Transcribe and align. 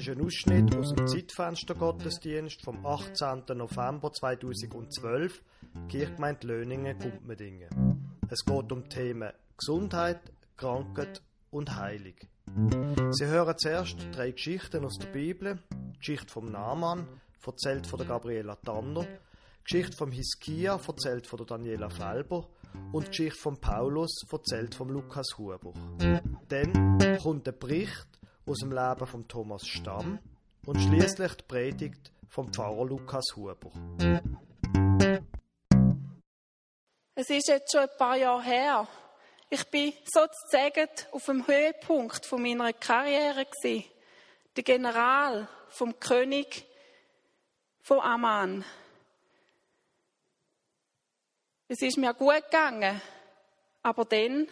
ist 0.00 0.16
ein 0.16 0.24
Ausschnitt 0.24 0.74
aus 0.76 0.94
dem 0.94 1.06
Zeitfenster 1.06 1.74
Gottesdienst 1.74 2.62
vom 2.62 2.86
18. 2.86 3.42
November 3.54 4.10
2012, 4.10 5.42
Kirchgemeinde 5.90 6.46
Löningen, 6.46 6.98
Gumpmedingen. 6.98 7.68
Es 8.30 8.42
geht 8.42 8.72
um 8.72 8.88
Themen 8.88 9.30
Gesundheit, 9.58 10.20
Krankheit 10.56 11.20
und 11.50 11.76
Heilung. 11.76 12.14
Sie 13.10 13.26
hören 13.26 13.58
zuerst 13.58 13.98
drei 14.12 14.30
Geschichten 14.30 14.86
aus 14.86 14.96
der 14.96 15.08
Bibel. 15.08 15.58
Die 15.94 15.98
Geschichte 15.98 16.32
vom 16.32 16.50
Naaman, 16.50 17.06
erzählt 17.46 17.86
von 17.86 17.98
der 17.98 18.08
Gabriela 18.08 18.56
Tanner, 18.56 19.02
die 19.02 19.64
Geschichte 19.64 19.96
vom 19.98 20.12
Hiskia, 20.12 20.80
erzählt 20.86 21.26
von 21.26 21.36
der 21.36 21.46
Daniela 21.46 21.90
Felber 21.90 22.48
und 22.92 23.04
die 23.04 23.10
Geschichte 23.10 23.38
von 23.38 23.60
Paulus, 23.60 24.22
erzählt 24.32 24.74
von 24.74 24.88
Lukas 24.88 25.36
Huber. 25.36 25.74
Dann 26.48 27.18
kommt 27.22 27.46
der 27.46 27.52
Bericht 27.52 28.19
aus 28.50 28.58
dem 28.58 28.72
Leben 28.72 29.06
von 29.06 29.28
Thomas 29.28 29.64
Stamm 29.64 30.18
und 30.66 30.80
schließlich 30.80 31.34
die 31.34 31.44
Predigt 31.44 32.10
vom 32.28 32.52
Pfarrer 32.52 32.84
Lukas 32.84 33.24
Huber. 33.36 33.70
Es 37.14 37.30
ist 37.30 37.46
jetzt 37.46 37.70
schon 37.70 37.82
ein 37.82 37.96
paar 37.96 38.16
Jahre 38.16 38.42
her. 38.42 38.88
Ich 39.50 39.64
bin 39.70 39.92
sozusagen 40.04 40.88
auf 41.12 41.26
dem 41.26 41.46
Höhepunkt 41.46 42.26
von 42.26 42.42
meiner 42.42 42.72
Karriere 42.72 43.46
gewesen. 43.46 43.88
Der 44.56 44.64
General 44.64 45.46
vom 45.68 46.00
König 46.00 46.66
von 47.82 48.00
Amman. 48.00 48.64
Es 51.68 51.80
ist 51.82 51.98
mir 51.98 52.14
gut 52.14 52.42
gegangen, 52.50 53.00
aber 53.84 54.04
dann 54.04 54.48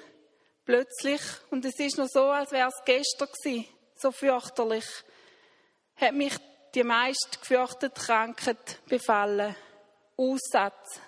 plötzlich, 0.64 1.20
und 1.50 1.64
es 1.64 1.80
ist 1.80 1.98
noch 1.98 2.06
so, 2.08 2.26
als 2.26 2.52
wäre 2.52 2.68
es 2.68 2.80
gestern 2.84 3.26
gewesen, 3.26 3.66
so 4.00 4.10
fürchterlich, 4.12 4.86
hat 5.96 6.14
mich 6.14 6.34
die 6.74 6.84
meist 6.84 7.38
gefürchtete 7.40 8.00
Krankheit 8.00 8.78
befallen. 8.86 9.56
Aussatz. 10.16 11.00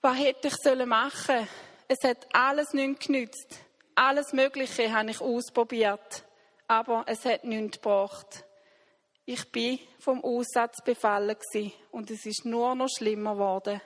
Was 0.00 0.16
hätte 0.16 0.48
ich 0.48 0.86
machen 0.86 1.26
sollen? 1.26 1.48
Es 1.88 1.98
hat 2.08 2.26
alles 2.32 2.72
nichts 2.72 3.06
genützt. 3.06 3.58
Alles 3.94 4.32
Mögliche 4.32 4.92
habe 4.92 5.10
ich 5.10 5.20
ausprobiert. 5.20 6.24
Aber 6.68 7.04
es 7.06 7.24
hat 7.24 7.44
nichts 7.44 7.76
gebracht. 7.76 8.44
Ich 9.26 9.50
bin 9.52 9.78
vom 9.98 10.24
Aussatz 10.24 10.82
befallen 10.82 11.36
und 11.90 12.10
es 12.10 12.24
ist 12.24 12.44
nur 12.44 12.74
noch 12.74 12.88
schlimmer 12.88 13.34
geworden. 13.34 13.80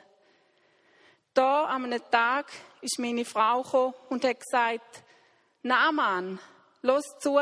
Da 1.35 1.65
an 1.65 1.85
einem 1.85 2.11
Tag 2.11 2.47
ist 2.81 2.99
meine 2.99 3.25
Frau 3.25 3.93
und 4.09 4.25
hat 4.25 4.41
gesagt, 4.41 5.03
Naaman, 5.63 6.39
los 6.85 7.19
zu. 7.19 7.41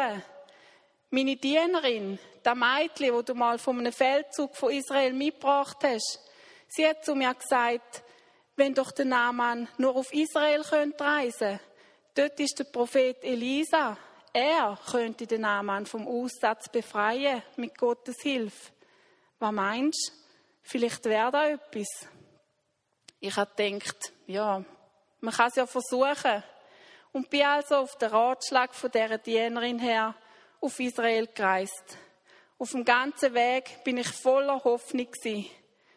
Meine 1.10 1.36
Dienerin, 1.36 2.18
der 2.44 2.54
Mädchen, 2.54 3.12
wo 3.12 3.22
du 3.22 3.34
mal 3.34 3.58
von 3.58 3.78
einem 3.78 3.92
Feldzug 3.92 4.56
von 4.56 4.72
Israel 4.72 5.12
mitgebracht 5.12 5.78
hast, 5.82 6.20
sie 6.68 6.86
hat 6.86 7.04
zu 7.04 7.14
mir 7.14 7.34
gesagt, 7.34 8.04
wenn 8.56 8.72
doch 8.72 8.92
der 8.92 9.04
Naaman 9.04 9.68
nur 9.78 9.96
auf 9.96 10.12
Israel 10.12 10.62
könnte 10.62 11.04
reisen, 11.04 11.58
dort 12.14 12.38
ist 12.38 12.60
der 12.60 12.64
Prophet 12.64 13.22
Elisa. 13.24 13.98
Er 14.32 14.78
könnte 14.90 15.26
den 15.26 15.42
Naaman 15.42 15.86
vom 15.86 16.06
Aussatz 16.06 16.68
befreien 16.68 17.42
mit 17.56 17.76
Gottes 17.76 18.22
Hilfe. 18.22 18.72
Was 19.40 19.52
meinst 19.52 20.08
du? 20.08 20.22
Vielleicht 20.62 21.04
wäre 21.04 21.32
da 21.32 21.48
etwas. 21.48 21.88
Ich 23.18 23.36
habe 23.36 23.50
gedacht, 23.56 24.12
ja, 24.26 24.64
man 25.20 25.34
kann 25.34 25.48
es 25.48 25.56
ja 25.56 25.66
versuchen. 25.66 26.44
Und 27.12 27.30
bin 27.30 27.42
also 27.42 27.76
auf 27.76 27.96
den 27.96 28.10
Ratschlag 28.10 28.74
von 28.74 28.90
dieser 28.90 29.18
Dienerin 29.18 29.78
her 29.78 30.14
auf 30.60 30.80
Israel 30.80 31.26
gereist. 31.26 31.98
Auf 32.58 32.70
dem 32.70 32.84
ganzen 32.84 33.34
Weg 33.34 33.84
bin 33.84 33.98
ich 33.98 34.08
voller 34.08 34.62
Hoffnung 34.64 35.10
gewesen. 35.10 35.46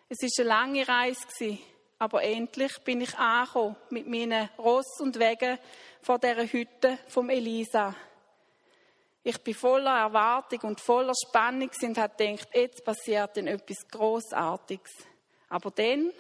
Es 0.10 0.22
ist 0.22 0.40
eine 0.40 0.50
lange 0.50 0.88
Reise 0.88 1.58
aber 1.98 2.24
endlich 2.24 2.78
bin 2.84 3.02
ich 3.02 3.18
angekommen 3.18 3.76
mit 3.90 4.08
meinen 4.08 4.50
Ross 4.58 5.00
und 5.00 5.18
Wegen 5.18 5.58
vor 6.02 6.20
der 6.20 6.52
Hütte 6.52 6.98
vom 7.08 7.30
Elisa. 7.30 7.96
Ich 9.24 9.42
bin 9.42 9.56
voller 9.56 9.98
Erwartung 9.98 10.60
und 10.70 10.82
voller 10.82 11.14
Spannung 11.16 11.72
und 11.82 11.98
habe 11.98 12.14
gedacht, 12.16 12.50
jetzt 12.54 12.84
passiert 12.84 13.36
denn 13.38 13.48
etwas 13.48 13.88
Großartiges. 13.90 14.92
Aber 15.50 15.72
dann 15.72 16.12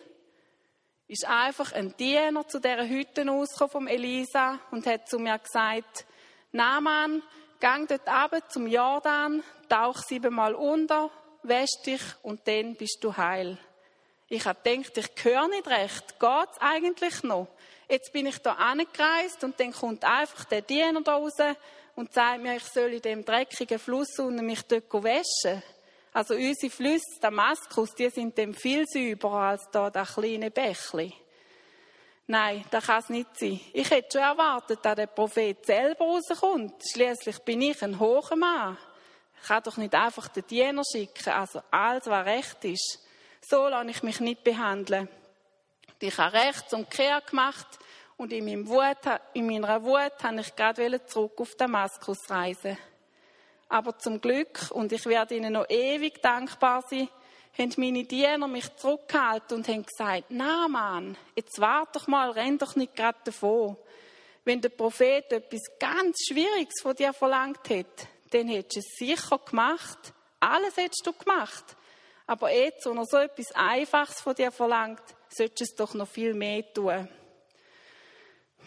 ist 1.08 1.26
einfach 1.26 1.72
ein 1.74 1.96
Diener 1.98 2.48
zu 2.48 2.60
dieser 2.60 2.88
Hütte 2.88 3.26
rausgekommen 3.26 3.72
vom 3.72 3.88
Elisa 3.88 4.60
und 4.72 4.88
hat 4.88 5.08
zu 5.08 5.20
mir 5.20 5.38
gesagt, 5.38 6.06
Naaman, 6.52 7.22
gang 7.60 7.88
dort 7.88 8.08
runter 8.08 8.50
zum 8.50 8.68
Jordan, 8.68 9.44
tauch 9.70 9.98
siebenmal 10.00 10.56
unter, 10.56 11.12
wäsch 11.44 11.82
dich 11.86 12.02
und 12.24 12.48
dann 12.48 12.76
bist 12.76 12.98
du 13.02 13.16
heil. 13.16 13.58
Ich 14.28 14.46
habe 14.46 14.60
gedacht, 14.64 14.98
ich 14.98 15.24
höre 15.24 15.48
nicht 15.48 15.68
recht. 15.68 16.20
Geht's 16.20 16.58
eigentlich 16.60 17.22
noch? 17.24 17.48
Jetzt 17.88 18.12
bin 18.12 18.26
ich 18.26 18.40
da 18.40 18.54
angereist 18.54 19.44
und 19.44 19.60
dann 19.60 19.72
kommt 19.72 20.04
einfach 20.04 20.46
der 20.46 20.64
Diener 20.64 21.02
da 21.02 21.16
raus 21.16 21.34
und 21.96 22.12
sagt 22.12 22.42
mir, 22.42 22.56
ich 22.56 22.64
soll 22.64 22.94
in 22.94 23.02
dem 23.02 23.24
dreckigen 23.24 23.78
Fluss 23.78 24.18
unten 24.18 24.46
mich 24.46 24.64
dort 24.64 24.92
waschen. 24.92 25.62
Also 26.16 26.34
unsere 26.36 26.72
Flüsse, 26.72 27.20
Damaskus, 27.20 27.94
die 27.94 28.10
sind 28.10 28.38
dem 28.38 28.54
viel 28.54 28.88
sauberer 28.88 29.50
als 29.50 29.70
da 29.70 29.90
das 29.90 30.14
kleine 30.14 30.50
Bächli. 30.50 31.14
Nein, 32.28 32.64
das 32.72 32.86
kann 32.86 33.00
es 33.02 33.10
nicht 33.10 33.38
sein. 33.38 33.60
Ich 33.74 33.92
hätte 33.92 34.14
schon 34.14 34.22
erwartet, 34.22 34.80
dass 34.82 34.96
der 34.96 35.08
Prophet 35.08 35.66
selber 35.66 36.06
rauskommt. 36.06 36.82
Schließlich 36.90 37.40
bin 37.40 37.64
ich 37.64 37.84
ein 37.84 38.00
hoher 38.00 38.34
Mann. 38.38 38.78
Ich 39.42 39.48
kann 39.50 39.62
doch 39.64 39.76
nicht 39.76 39.94
einfach 39.94 40.30
den 40.30 40.48
Diener 40.48 40.84
schicken. 40.90 41.34
Also 41.34 41.62
alles, 41.70 42.06
was 42.06 42.26
recht 42.26 42.64
ist. 42.64 43.06
So 43.42 43.68
lasse 43.68 43.90
ich 43.90 44.02
mich 44.02 44.22
nicht 44.22 44.42
behandeln. 44.42 45.10
Ich 46.00 46.18
habe 46.18 46.32
rechts 46.32 46.74
und 46.74 46.90
kehr 46.90 47.20
gemacht 47.30 47.68
und 48.16 48.32
in, 48.32 48.46
meiner 48.46 49.84
Wut 49.84 50.24
habe 50.24 50.40
ich 50.40 50.56
gerade 50.56 51.06
zurück 51.08 51.42
auf 51.42 51.56
Damaskus 51.56 52.30
reisen. 52.30 52.78
Aber 53.76 53.98
zum 53.98 54.22
Glück, 54.22 54.72
und 54.72 54.94
ich 54.94 55.06
werde 55.06 55.36
Ihnen 55.36 55.52
noch 55.52 55.70
ewig 55.70 56.22
dankbar 56.22 56.82
sein, 56.90 57.10
haben 57.58 57.74
meine 57.76 58.06
Diener 58.06 58.48
mich 58.48 58.74
zurückgehalten 58.78 59.58
und 59.58 59.68
haben 59.68 59.86
gesagt, 59.86 60.28
na 60.30 60.70
Mann, 60.70 61.18
jetzt 61.36 61.60
wart 61.60 61.94
doch 61.94 62.08
mal, 62.08 62.32
renn 62.32 62.58
doch 62.58 62.78
nicht 62.78 62.96
gerade 62.96 63.18
davon. 63.26 63.76
Wenn 64.46 64.62
der 64.62 64.70
Prophet 64.70 65.30
etwas 65.30 65.60
ganz 65.78 66.16
Schwieriges 66.26 66.82
von 66.82 66.96
dir 66.96 67.12
verlangt 67.12 67.68
hätte, 67.68 68.08
dann 68.30 68.48
hättest 68.48 68.78
du 68.78 68.80
es 68.80 68.96
sicher 68.98 69.40
gemacht. 69.40 70.14
Alles 70.40 70.78
hättest 70.78 71.06
du 71.06 71.12
gemacht. 71.12 71.76
Aber 72.28 72.54
jetzt, 72.54 72.86
wenn 72.86 72.98
er 72.98 73.06
so 73.06 73.18
etwas 73.18 73.52
Einfaches 73.56 74.22
von 74.22 74.36
dir 74.36 74.54
verlangt, 74.54 75.04
solltest 75.28 75.60
du 75.60 75.64
es 75.66 75.76
doch 75.76 75.94
noch 75.96 76.08
viel 76.08 76.34
mehr 76.34 76.64
tun. 76.74 77.10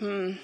Hm. 0.00 0.38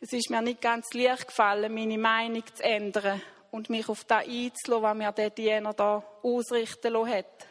Es 0.00 0.12
ist 0.12 0.28
mir 0.28 0.42
nicht 0.42 0.60
ganz 0.60 0.92
leicht 0.92 1.28
gefallen, 1.28 1.72
meine 1.72 1.98
Meinung 1.98 2.42
zu 2.52 2.64
ändern 2.64 3.22
und 3.52 3.70
mich 3.70 3.88
auf 3.88 4.02
das 4.04 4.26
einzulassen, 4.26 4.82
was 4.82 4.96
mir 4.96 5.12
der 5.12 5.30
Diener 5.30 5.72
da 5.72 6.02
ausrichten 6.22 6.92
lassen 6.92 7.14
hat. 7.14 7.46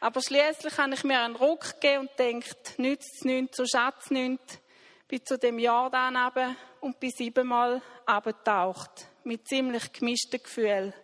Aber 0.00 0.22
schließlich 0.22 0.76
habe 0.78 0.94
ich 0.94 1.04
mir 1.04 1.20
einen 1.20 1.36
Ruck 1.36 1.74
gegeben 1.74 2.08
und 2.08 2.18
denkt, 2.18 2.78
nützt 2.78 3.16
es 3.16 3.24
nichts, 3.24 3.58
so 3.58 3.66
Schatz 3.66 4.10
nichts. 4.10 4.58
Bin 5.06 5.24
zu 5.24 5.36
dem 5.38 5.58
Jordan 5.58 6.16
runter 6.16 6.56
und 6.80 6.98
bin 6.98 7.10
siebenmal 7.10 7.82
abgetaucht. 8.06 9.06
Mit 9.24 9.46
ziemlich 9.46 9.92
gemischten 9.92 10.42
Gefühlen. 10.42 10.94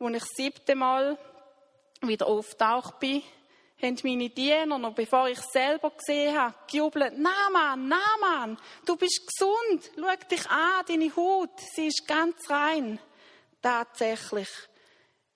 Als 0.00 0.14
ich 0.14 0.18
das 0.18 0.28
siebte 0.34 0.74
Mal 0.74 1.16
wieder 2.00 2.26
auftaucht 2.26 2.98
bin, 2.98 3.22
haben 3.80 3.98
meine 4.02 4.30
Diener, 4.30 4.78
noch 4.78 4.94
bevor 4.94 5.28
ich 5.28 5.40
selber 5.40 5.90
gesehen 5.90 6.36
habe, 6.36 6.54
gejubelt, 6.68 7.16
Naaman, 7.16 7.88
Naaman, 7.88 8.58
du 8.84 8.96
bist 8.96 9.28
gesund, 9.28 9.90
schau 9.96 10.28
dich 10.28 10.50
an, 10.50 10.84
deine 10.88 11.14
Haut, 11.14 11.60
sie 11.74 11.86
ist 11.86 12.06
ganz 12.06 12.34
rein. 12.50 12.98
Tatsächlich. 13.62 14.48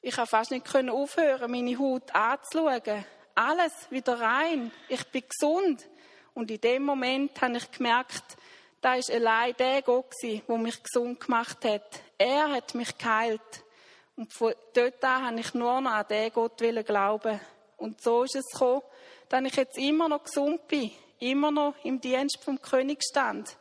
Ich 0.02 0.16
konnte 0.16 0.30
fast 0.30 0.50
nicht 0.50 0.74
aufhören, 0.74 1.50
meine 1.50 1.78
Haut 1.78 2.12
anzuschauen. 2.12 3.04
Alles 3.36 3.72
wieder 3.90 4.20
rein. 4.20 4.72
Ich 4.88 5.04
bin 5.06 5.22
gesund. 5.28 5.86
Und 6.34 6.50
in 6.50 6.60
dem 6.60 6.82
Moment 6.82 7.40
habe 7.40 7.56
ich 7.56 7.70
gemerkt, 7.70 8.36
da 8.80 8.96
ist 8.96 9.10
allein 9.10 9.54
der 9.56 9.80
Gott 9.82 10.12
der 10.22 10.58
mich 10.58 10.82
gesund 10.82 11.20
gemacht 11.20 11.64
hat. 11.64 12.00
Er 12.18 12.50
hat 12.50 12.74
mich 12.74 12.98
geheilt. 12.98 13.64
Und 14.16 14.32
von 14.32 14.54
dort 14.74 15.04
an 15.04 15.26
habe 15.26 15.40
ich 15.40 15.54
nur 15.54 15.80
noch 15.80 15.92
an 15.92 16.06
den 16.08 16.32
Gott 16.32 16.58
glauben. 16.58 17.40
Und 17.76 18.00
so 18.02 18.24
ist 18.24 18.34
es 18.34 18.46
gekommen, 18.52 18.82
dass 19.28 19.44
ich 19.44 19.56
jetzt 19.56 19.78
immer 19.78 20.08
noch 20.08 20.24
gesund 20.24 20.66
bin, 20.66 20.90
immer 21.20 21.50
noch 21.50 21.74
im 21.84 22.00
Dienst 22.00 22.42
vom 22.42 22.60
König 22.60 23.02
stand. 23.02 23.56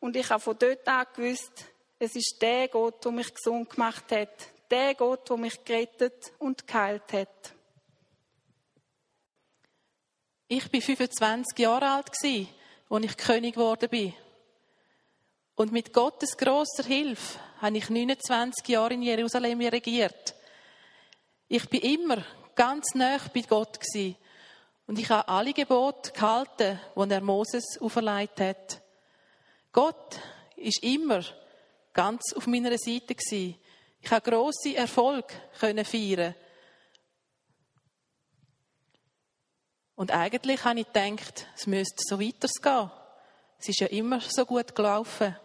Und 0.00 0.16
ich 0.16 0.28
habe 0.30 0.40
von 0.40 0.58
dort 0.58 0.86
an 0.86 1.06
gewusst, 1.14 1.66
es 2.04 2.16
ist 2.16 2.36
der 2.40 2.68
Gott, 2.68 3.04
der 3.04 3.12
mich 3.12 3.32
gesund 3.34 3.70
gemacht 3.70 4.10
hat. 4.12 4.48
Der 4.70 4.94
Gott, 4.94 5.28
der 5.28 5.36
mich 5.36 5.64
gerettet 5.64 6.32
und 6.38 6.66
geheilt 6.66 7.12
hat. 7.12 7.52
Ich 10.48 10.72
war 10.72 10.80
25 10.80 11.58
Jahre 11.58 11.90
alt, 11.90 12.08
als 12.08 13.04
ich 13.04 13.16
König 13.16 13.54
geworden 13.54 13.88
bin. 13.88 14.14
Und 15.56 15.72
mit 15.72 15.92
Gottes 15.92 16.36
großer 16.36 16.84
Hilfe 16.84 17.38
habe 17.60 17.78
ich 17.78 17.88
29 17.88 18.68
Jahre 18.68 18.94
in 18.94 19.02
Jerusalem 19.02 19.60
regiert. 19.60 20.34
Ich 21.48 21.68
bin 21.68 21.80
immer 21.80 22.24
ganz 22.54 22.94
nah 22.94 23.18
bei 23.32 23.42
Gott. 23.42 23.78
Und 24.86 24.98
ich 24.98 25.08
habe 25.08 25.28
alle 25.28 25.52
Gebote 25.52 26.12
gehalten, 26.12 26.78
die 26.96 27.10
er 27.10 27.20
Moses 27.20 27.78
auferlegt 27.80 28.40
hat. 28.40 28.80
Gott 29.72 30.20
ist 30.56 30.82
immer 30.82 31.22
ganz 31.94 32.32
auf 32.34 32.46
meiner 32.46 32.76
Seite 32.76 33.14
gewesen. 33.14 33.58
Ich 34.00 34.10
habe 34.10 34.30
grosse 34.30 34.76
Erfolg 34.76 35.32
können 35.58 35.84
feiern. 35.84 36.34
Und 39.94 40.10
eigentlich 40.10 40.64
habe 40.64 40.80
ich 40.80 40.92
gedacht, 40.92 41.46
es 41.56 41.66
müsste 41.66 42.02
so 42.04 42.20
weitergehen. 42.20 42.90
Es 43.58 43.68
ist 43.68 43.80
ja 43.80 43.86
immer 43.86 44.20
so 44.20 44.44
gut 44.44 44.74
gelaufen. 44.74 45.36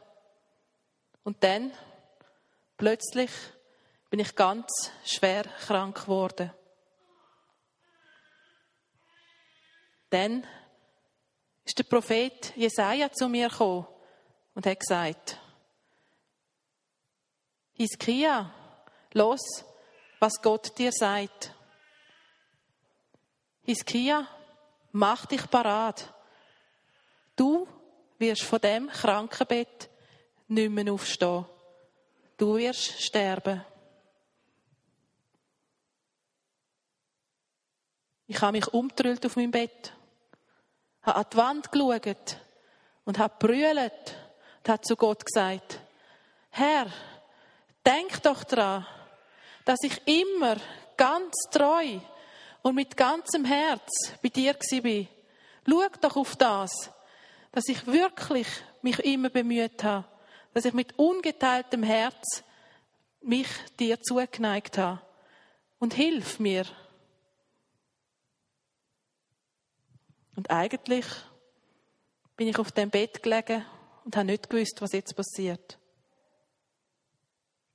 Und 1.24 1.44
dann, 1.44 1.72
plötzlich, 2.78 3.30
bin 4.10 4.20
ich 4.20 4.36
ganz 4.36 4.92
schwer 5.06 5.44
krank 5.44 6.02
geworden. 6.02 6.52
Dann 10.10 10.46
ist 11.64 11.78
der 11.78 11.84
Prophet 11.84 12.56
Jesaja 12.56 13.12
zu 13.12 13.30
mir 13.30 13.50
gekommen 13.50 13.88
und 14.56 14.66
hat 14.66 14.80
gesagt, 14.80 15.40
Hiskia, 17.80 18.52
los, 19.14 19.40
was 20.20 20.34
Gott 20.42 20.78
dir 20.78 20.92
sagt. 20.92 21.56
Hiskia, 23.64 24.28
mach 24.92 25.26
dich 25.28 25.50
parat. 25.50 26.14
Du 27.38 27.66
wirst 28.18 28.44
von 28.44 28.60
dem 28.60 28.90
Krankenbett 28.90 29.90
nicht 30.50 30.72
mehr 30.72 30.92
aufstehen. 30.92 31.46
Du 32.36 32.58
wirst 32.58 33.02
sterben. 33.02 33.64
Ich 38.28 38.42
habe 38.42 38.58
mich 38.58 38.68
umtrüllt 38.68 39.26
auf 39.26 39.38
meinem 39.38 39.52
Bett, 39.52 39.94
habe 41.04 41.20
an 41.20 41.26
die 41.32 41.38
Wand 41.38 41.72
geschaut 41.72 42.38
und 43.06 43.18
habe 43.18 43.36
brüllt 43.40 44.18
und 44.58 44.70
habe 44.70 44.82
zu 44.82 44.98
Gott 44.98 45.26
gesagt, 45.26 45.80
Herr, 46.50 46.92
denk 47.90 48.22
doch 48.24 48.44
daran, 48.44 48.86
dass 49.66 49.80
ich 49.84 50.08
immer 50.08 50.58
ganz 50.96 51.34
treu 51.52 52.00
und 52.62 52.76
mit 52.76 52.96
ganzem 52.96 53.46
Herz 53.46 53.90
bei 54.22 54.30
dir 54.30 54.54
war. 54.54 55.08
Schau 55.68 56.00
doch 56.02 56.16
auf 56.16 56.36
das, 56.36 56.72
dass 57.52 57.68
ich 57.68 57.88
wirklich 57.88 58.48
mich 58.82 59.00
immer 59.00 59.30
bemüht 59.30 59.84
habe, 59.84 60.06
dass 60.54 60.66
ich 60.66 60.74
mit 60.74 60.98
ungeteiltem 60.98 61.84
Herz 61.84 62.44
mich 63.22 63.48
dir 63.80 64.02
zugeneigt 64.02 64.78
habe. 64.78 65.02
Und 65.80 65.94
hilf 65.94 66.40
mir. 66.40 66.66
Und 70.36 70.52
eigentlich 70.52 71.06
bin 72.36 72.50
ich 72.50 72.60
auf 72.60 72.72
dem 72.74 72.90
Bett 72.90 73.24
gelegen 73.24 73.66
und 74.04 74.16
habe 74.18 74.26
nicht 74.26 74.50
gewusst, 74.50 74.82
was 74.82 74.92
jetzt 74.92 75.16
passiert. 75.16 75.79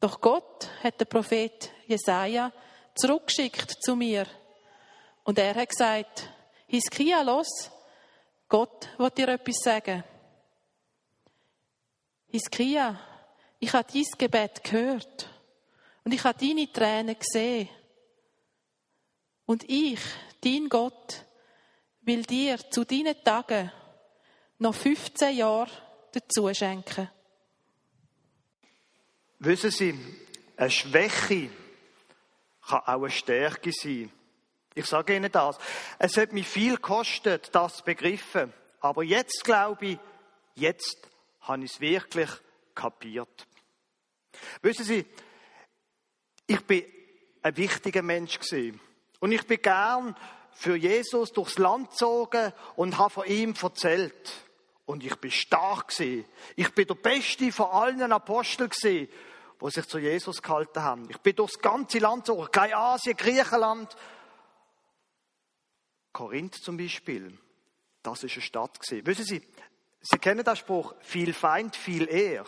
Doch 0.05 0.21
Gott 0.21 0.69
hat 0.83 1.01
den 1.01 1.09
Prophet 1.09 1.71
Jesaja 1.87 2.53
zurückgeschickt 2.95 3.83
zu 3.83 3.97
mir. 3.97 4.27
Und 5.23 5.39
er 5.39 5.55
hat 5.55 5.71
gesagt, 5.71 6.29
Hiskia, 6.67 7.23
los, 7.23 7.71
Gott 8.47 8.87
wird 8.99 9.17
dir 9.17 9.29
etwas 9.29 9.57
sagen. 9.63 10.05
Hiskia, 12.27 13.01
ich 13.59 13.73
habe 13.73 13.91
dein 13.91 14.05
Gebet 14.19 14.63
gehört 14.63 15.31
und 16.05 16.13
ich 16.13 16.23
habe 16.23 16.39
deine 16.39 16.71
Tränen 16.71 17.19
gesehen. 17.19 17.71
Und 19.47 19.65
ich, 19.71 20.01
dein 20.43 20.69
Gott, 20.69 21.25
will 22.03 22.25
dir 22.25 22.59
zu 22.71 22.85
deinen 22.85 23.25
Tagen 23.25 23.73
noch 24.59 24.75
15 24.75 25.35
Jahre 25.35 25.71
dazu 26.13 26.53
schenken. 26.53 27.09
Wissen 29.39 29.71
Sie, 29.71 29.99
eine 30.57 30.71
Schwäche 30.71 31.51
kann 32.67 32.81
auch 32.81 33.03
eine 33.03 33.11
Stärke 33.11 33.73
sein. 33.73 34.11
Ich 34.75 34.87
sage 34.87 35.17
Ihnen 35.17 35.31
das. 35.31 35.59
Es 35.99 36.17
hat 36.17 36.33
mich 36.33 36.49
viel 36.49 36.77
gekostet, 36.77 37.51
das 37.53 37.77
zu 37.77 37.85
begriffen. 37.85 38.53
Aber 38.81 39.03
jetzt 39.03 39.45
glaube 39.45 39.87
ich, 39.87 39.99
jetzt 40.55 40.99
habe 41.43 41.65
ich 41.65 41.73
es 41.73 41.81
wirklich 41.81 42.31
kapiert. 42.75 43.47
Wissen 44.63 44.85
Sie, 44.85 45.07
ich 46.47 46.61
bin 46.67 46.85
ein 47.43 47.57
wichtiger 47.57 48.03
Mensch 48.03 48.39
gewesen. 48.39 48.81
Und 49.21 49.33
ich 49.33 49.47
bin 49.47 49.63
gern 49.63 50.17
für 50.53 50.77
Jesus 50.77 51.33
durchs 51.33 51.59
Land 51.59 51.91
gezogen 51.91 52.53
und 52.77 52.99
habe 52.99 53.11
von 53.11 53.27
ihm 53.27 53.55
erzählt. 53.61 54.44
Und 54.87 55.05
ich 55.05 55.17
bin 55.17 55.31
stark 55.31 55.89
gewesen. 55.89 56.25
Ich 56.57 56.75
bin 56.75 56.87
der 56.87 56.95
Beste 56.95 57.51
von 57.53 57.71
allen 57.71 58.13
Aposteln 58.13 58.69
gewesen, 58.69 59.09
die 59.61 59.71
sich 59.71 59.87
zu 59.87 59.99
Jesus 59.99 60.43
gehalten 60.43 60.83
haben. 60.83 61.09
Ich 61.11 61.19
bin 61.19 61.35
durchs 61.37 61.59
ganze 61.59 61.99
Land 61.99 62.27
gezogen, 62.27 62.75
Asien, 62.75 63.17
Griechenland 63.17 63.97
Korinth 66.15 66.55
zum 66.55 66.77
Beispiel, 66.77 67.37
das 68.05 68.23
ist 68.23 68.35
eine 68.35 68.43
Stadt 68.43 68.81
gewesen. 68.81 69.05
Wissen 69.05 69.25
Sie, 69.25 69.43
Sie 70.01 70.19
kennen 70.19 70.45
den 70.45 70.57
Spruch, 70.57 70.95
viel 71.01 71.35
Feind, 71.35 71.75
viel 71.75 72.09
Ehr. 72.09 72.47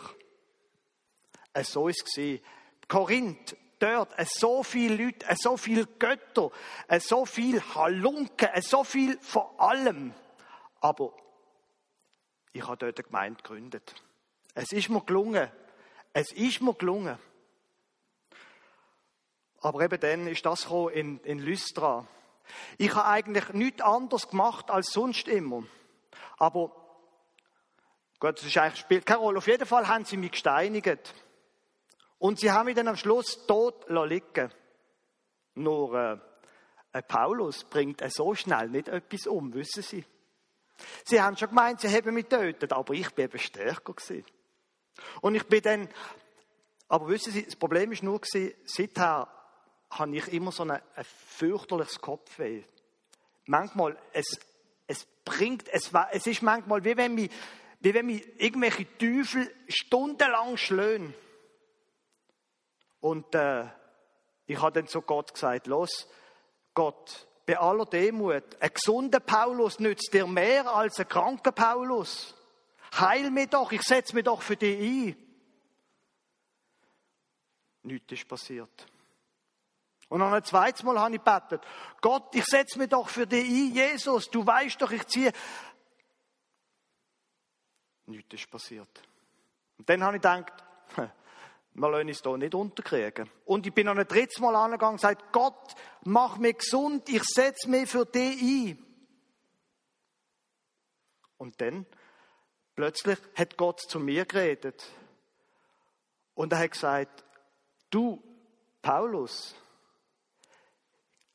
So 1.63 1.89
ist 1.89 2.17
es 2.17 2.39
Korinth, 2.87 3.57
dort, 3.79 4.09
so 4.25 4.63
viele 4.63 5.03
Leute, 5.03 5.25
so 5.37 5.57
viele 5.57 5.85
Götter, 5.85 6.51
so 6.99 7.25
viel 7.25 7.61
Halunken, 7.75 8.49
so 8.61 8.85
viel 8.85 9.19
von 9.19 9.43
allem. 9.57 10.13
Aber 10.79 11.13
ich 12.57 12.67
habe 12.67 12.77
dort 12.77 12.97
eine 12.97 13.03
Gemeinde 13.03 13.41
gegründet. 13.41 13.93
Es 14.55 14.71
ist 14.71 14.89
mir 14.89 15.01
gelungen. 15.01 15.51
Es 16.13 16.31
ist 16.31 16.61
mir 16.61 16.73
gelungen. 16.73 17.17
Aber 19.61 19.81
eben 19.81 19.99
dann 19.99 20.27
ist 20.27 20.45
das 20.45 20.65
in, 20.93 21.19
in 21.19 21.39
Lystra. 21.39 22.07
Ich 22.77 22.95
habe 22.95 23.05
eigentlich 23.05 23.49
nichts 23.49 23.81
anderes 23.81 24.27
gemacht 24.29 24.71
als 24.71 24.87
sonst 24.87 25.27
immer. 25.27 25.63
Aber 26.37 26.71
Gott, 28.19 28.39
das 28.39 28.45
ist 28.45 28.79
spielt 28.79 29.05
keine 29.05 29.19
Rolle. 29.19 29.37
Auf 29.37 29.47
jeden 29.47 29.67
Fall 29.67 29.87
haben 29.87 30.05
sie 30.05 30.17
mich 30.17 30.31
gesteinigt. 30.31 31.13
Und 32.17 32.39
sie 32.39 32.51
haben 32.51 32.65
mich 32.65 32.75
dann 32.75 32.87
am 32.87 32.95
Schluss 32.95 33.45
tot 33.45 33.85
liegen 33.89 34.51
Nur 35.53 36.19
äh, 36.91 37.01
Paulus 37.03 37.63
bringt 37.65 38.01
so 38.11 38.33
schnell 38.33 38.69
nicht 38.69 38.87
etwas 38.87 39.27
um, 39.27 39.53
wissen 39.53 39.83
Sie. 39.83 40.03
Sie 41.05 41.21
haben 41.21 41.37
schon 41.37 41.49
gemeint, 41.49 41.81
sie 41.81 41.89
haben 41.89 42.13
mich 42.13 42.29
getötet, 42.29 42.73
aber 42.73 42.93
ich 42.93 43.09
bin 43.11 43.25
eben 43.25 43.39
stärker 43.39 43.93
gewesen. 43.93 44.25
Und 45.21 45.35
ich 45.35 45.43
bin 45.47 45.61
dann, 45.61 45.89
aber 46.87 47.07
wissen 47.07 47.31
Sie, 47.31 47.43
das 47.43 47.55
Problem 47.55 47.91
ist 47.91 48.03
nur 48.03 48.19
gewesen, 48.19 48.53
seither 48.65 49.27
habe 49.89 50.15
ich 50.15 50.27
immer 50.33 50.51
so 50.51 50.63
ein, 50.63 50.71
ein 50.71 51.03
fürchterliches 51.03 51.99
Kopfweh. 51.99 52.63
Manchmal, 53.45 53.97
es, 54.13 54.39
es 54.87 55.05
bringt, 55.23 55.67
es, 55.69 55.91
es 56.11 56.27
ist 56.27 56.41
manchmal 56.41 56.83
wie 56.83 56.97
wenn 56.97 57.15
mich, 57.15 57.31
wie 57.79 57.93
wenn 57.93 58.07
mich 58.07 58.41
irgendwelche 58.41 58.85
Teufel 58.97 59.53
stundenlang 59.67 60.57
schlönen. 60.57 61.13
Und 62.99 63.33
äh, 63.35 63.65
ich 64.47 64.61
habe 64.61 64.73
dann 64.73 64.87
zu 64.87 65.01
Gott 65.01 65.33
gesagt, 65.33 65.67
los, 65.67 66.09
Gott, 66.73 67.26
bei 67.47 67.57
aller 67.57 67.85
Demut, 67.85 68.43
ein 68.59 68.73
gesunder 68.73 69.21
Paulus 69.21 69.79
nützt 69.79 70.13
dir 70.13 70.27
mehr 70.27 70.67
als 70.69 70.99
ein 70.99 71.07
kranker 71.07 71.53
Paulus. 71.53 72.35
Heil 72.99 73.31
mich 73.31 73.49
doch, 73.49 73.71
ich 73.71 73.83
setze 73.83 74.13
mich 74.13 74.25
doch 74.25 74.41
für 74.41 74.57
dich 74.57 74.77
ein. 74.77 75.15
Nichts 77.83 78.11
ist 78.11 78.27
passiert. 78.27 78.85
Und 80.09 80.19
noch 80.19 80.33
ein 80.33 80.43
zweites 80.43 80.83
Mal 80.83 80.99
habe 80.99 81.15
ich 81.15 81.23
gebetet, 81.23 81.65
Gott, 82.01 82.35
ich 82.35 82.43
setze 82.43 82.77
mich 82.77 82.89
doch 82.89 83.07
für 83.07 83.25
dich 83.25 83.47
ein, 83.47 83.73
Jesus, 83.73 84.29
du 84.29 84.45
weißt 84.45 84.81
doch, 84.81 84.91
ich 84.91 85.07
ziehe. 85.07 85.31
Nichts 88.07 88.33
ist 88.33 88.51
passiert. 88.51 88.89
Und 89.77 89.89
dann 89.89 90.03
habe 90.03 90.17
ich 90.17 90.21
gedacht, 90.21 90.51
wir 91.77 91.89
lassen 91.89 92.07
uns 92.07 92.21
hier 92.21 92.37
nicht 92.37 92.55
unterkriegen. 92.55 93.29
Und 93.45 93.65
ich 93.67 93.73
bin 93.73 93.85
noch 93.85 93.95
ein 93.95 94.07
drittes 94.07 94.39
Mal 94.39 94.55
angegangen 94.55 94.93
und 94.93 94.97
gesagt, 95.01 95.31
Gott, 95.31 95.75
mach 96.03 96.37
mich 96.37 96.57
gesund, 96.57 97.07
ich 97.09 97.23
setze 97.23 97.69
mich 97.69 97.89
für 97.89 98.05
dich 98.05 98.41
ein. 98.41 98.85
Und 101.37 101.61
dann, 101.61 101.85
plötzlich 102.75 103.19
hat 103.35 103.57
Gott 103.57 103.79
zu 103.81 103.99
mir 103.99 104.25
geredet. 104.25 104.83
Und 106.33 106.51
er 106.51 106.59
hat 106.59 106.71
gesagt, 106.71 107.23
du, 107.91 108.23
Paulus, 108.81 109.55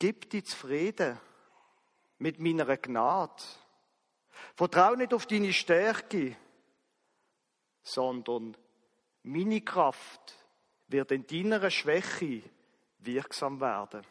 Gib 0.03 0.29
dir 0.31 0.43
zufrieden 0.43 1.17
mit 2.17 2.37
meiner 2.37 2.75
Gnade. 2.75 3.41
Vertrau 4.53 4.95
nicht 4.95 5.13
auf 5.13 5.25
deine 5.25 5.53
Stärke, 5.53 6.35
sondern 7.83 8.57
meine 9.23 9.61
Kraft 9.61 10.37
wird 10.87 11.11
in 11.11 11.25
deiner 11.25 11.69
Schwäche 11.69 12.43
wirksam 12.99 13.59
werden. 13.59 14.05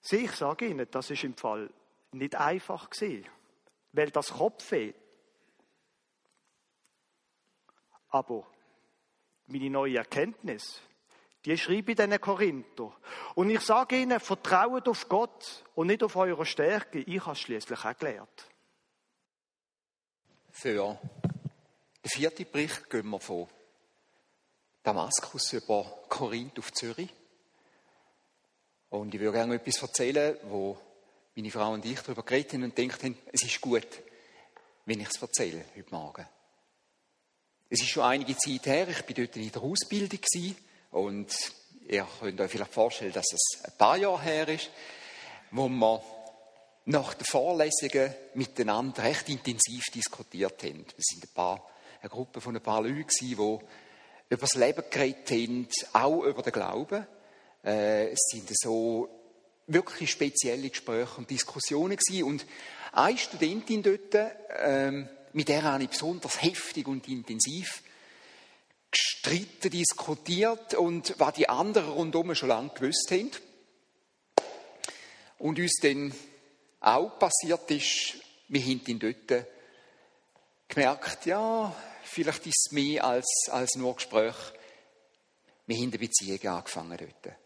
Sieh, 0.00 0.24
ich 0.24 0.32
sage 0.32 0.66
Ihnen, 0.66 0.86
das 0.90 1.10
ist 1.10 1.24
im 1.24 1.36
Fall 1.36 1.70
nicht 2.12 2.34
einfach 2.34 2.88
gewesen, 2.88 3.26
weil 3.92 4.10
das 4.10 4.30
Kopfweh. 4.30 4.94
Aber 8.08 8.46
meine 9.46 9.70
neue 9.70 9.98
Erkenntnis, 9.98 10.80
die 11.44 11.56
schreibe 11.56 11.92
ich 11.92 11.96
diesen 11.96 12.20
Korinther. 12.20 12.92
Und 13.34 13.50
ich 13.50 13.60
sage 13.60 14.00
ihnen, 14.00 14.18
vertraut 14.18 14.88
auf 14.88 15.08
Gott 15.08 15.64
und 15.74 15.88
nicht 15.88 16.02
auf 16.02 16.16
eure 16.16 16.46
Stärke. 16.46 17.00
Ich 17.00 17.20
habe 17.20 17.32
es 17.32 17.40
schließlich 17.40 17.84
auch 17.84 17.96
gelernt. 17.96 18.48
Für 20.50 20.98
den 22.04 22.10
vierten 22.10 22.46
Bericht 22.50 22.88
gehen 22.90 23.08
wir 23.08 23.20
von 23.20 23.48
Damaskus 24.82 25.52
über 25.52 25.84
Korinth 26.08 26.58
auf 26.58 26.72
Zürich. 26.72 27.12
Und 28.90 29.14
ich 29.14 29.20
würde 29.20 29.36
gerne 29.38 29.54
etwas 29.56 29.82
erzählen, 29.82 30.36
wo 30.44 30.78
meine 31.34 31.50
Frau 31.50 31.72
und 31.72 31.84
ich 31.84 32.00
darüber 32.00 32.22
geredet 32.22 32.54
haben 32.54 32.64
und 32.64 32.74
gedacht 32.74 33.02
haben, 33.04 33.18
es 33.32 33.42
ist 33.42 33.60
gut, 33.60 33.86
wenn 34.86 35.00
ich 35.00 35.08
es 35.08 35.20
erzähle 35.20 35.64
heute 35.76 35.90
Morgen. 35.90 36.26
Es 37.68 37.80
ist 37.80 37.90
schon 37.90 38.04
einige 38.04 38.36
Zeit 38.36 38.64
her, 38.66 38.88
ich 38.88 39.06
war 39.06 39.14
dort 39.14 39.36
in 39.36 39.52
der 39.52 39.62
Ausbildung 39.62 40.20
und 40.92 41.52
ihr 41.86 42.08
könnt 42.18 42.40
euch 42.40 42.50
vielleicht 42.50 42.72
vorstellen, 42.72 43.12
dass 43.12 43.26
es 43.32 43.64
ein 43.64 43.76
paar 43.76 43.98
Jahre 43.98 44.22
her 44.22 44.48
ist, 44.48 44.70
wo 45.50 45.68
wir 45.68 46.02
nach 46.86 47.12
den 47.12 47.26
Vorlesungen 47.26 48.14
miteinander 48.34 49.02
recht 49.02 49.28
intensiv 49.28 49.84
diskutiert 49.94 50.62
haben. 50.62 50.86
Wir 50.86 51.04
sind 51.04 51.24
ein 51.24 51.34
paar, 51.34 51.70
eine 52.00 52.10
Gruppe 52.10 52.40
von 52.40 52.54
ein 52.56 52.62
paar 52.62 52.82
Leuten 52.82 53.08
die 53.20 53.32
über 53.32 53.60
das 54.40 54.54
Leben 54.54 54.84
geredet 54.90 55.30
haben, 55.30 55.68
auch 55.92 56.24
über 56.24 56.42
den 56.42 56.52
Glauben. 56.52 57.06
Äh, 57.64 58.10
es 58.10 58.20
sind 58.30 58.48
so 58.52 59.08
wirklich 59.66 60.10
spezielle 60.10 60.68
Gespräche 60.68 61.16
und 61.16 61.30
Diskussionen 61.30 61.96
gewesen. 61.96 62.24
Und 62.24 62.46
eine 62.92 63.18
Studentin 63.18 63.82
dort, 63.82 64.32
ähm, 64.58 65.08
mit 65.32 65.48
der 65.48 65.62
habe 65.62 65.82
ich 65.84 65.90
besonders 65.90 66.42
heftig 66.42 66.86
und 66.88 67.08
intensiv 67.08 67.82
gestritten, 68.90 69.70
diskutiert 69.70 70.74
und 70.74 71.14
was 71.18 71.34
die 71.34 71.48
anderen 71.48 71.90
rundherum 71.90 72.34
schon 72.34 72.48
lange 72.48 72.70
gewusst 72.70 73.10
haben. 73.10 73.30
Und 75.38 75.58
uns 75.58 75.78
dann 75.82 76.12
auch 76.80 77.18
passiert 77.18 77.70
ist, 77.70 78.14
wir 78.48 78.60
haben 78.62 78.82
ihn 78.86 78.98
dort 78.98 79.46
gemerkt, 80.68 81.26
ja, 81.26 81.74
vielleicht 82.08 82.46
ist 82.46 82.66
es 82.66 82.72
mehr 82.72 83.04
als, 83.04 83.48
als 83.50 83.74
nur 83.76 83.94
Gespräch. 83.94 84.34
Wir 85.66 85.76
haben 85.76 85.88
eine 85.88 85.98
Beziehung 85.98 86.46
angefangen 86.46 86.96
dort. 86.98 87.36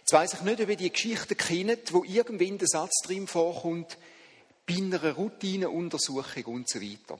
Jetzt 0.00 0.12
weiss 0.12 0.34
ich 0.34 0.40
nicht, 0.42 0.60
ob 0.60 0.68
ihr 0.68 0.76
die 0.76 0.92
Geschichte 0.92 1.34
kennt, 1.34 1.92
wo 1.92 2.04
irgendwann 2.04 2.58
der 2.58 2.68
Satz 2.68 3.02
drin 3.04 3.26
vorkommt, 3.26 3.96
bei 4.66 4.76
einer 4.76 5.14
Routineuntersuchung 5.14 6.44
und 6.44 6.68
so 6.68 6.80
weiter. 6.80 7.18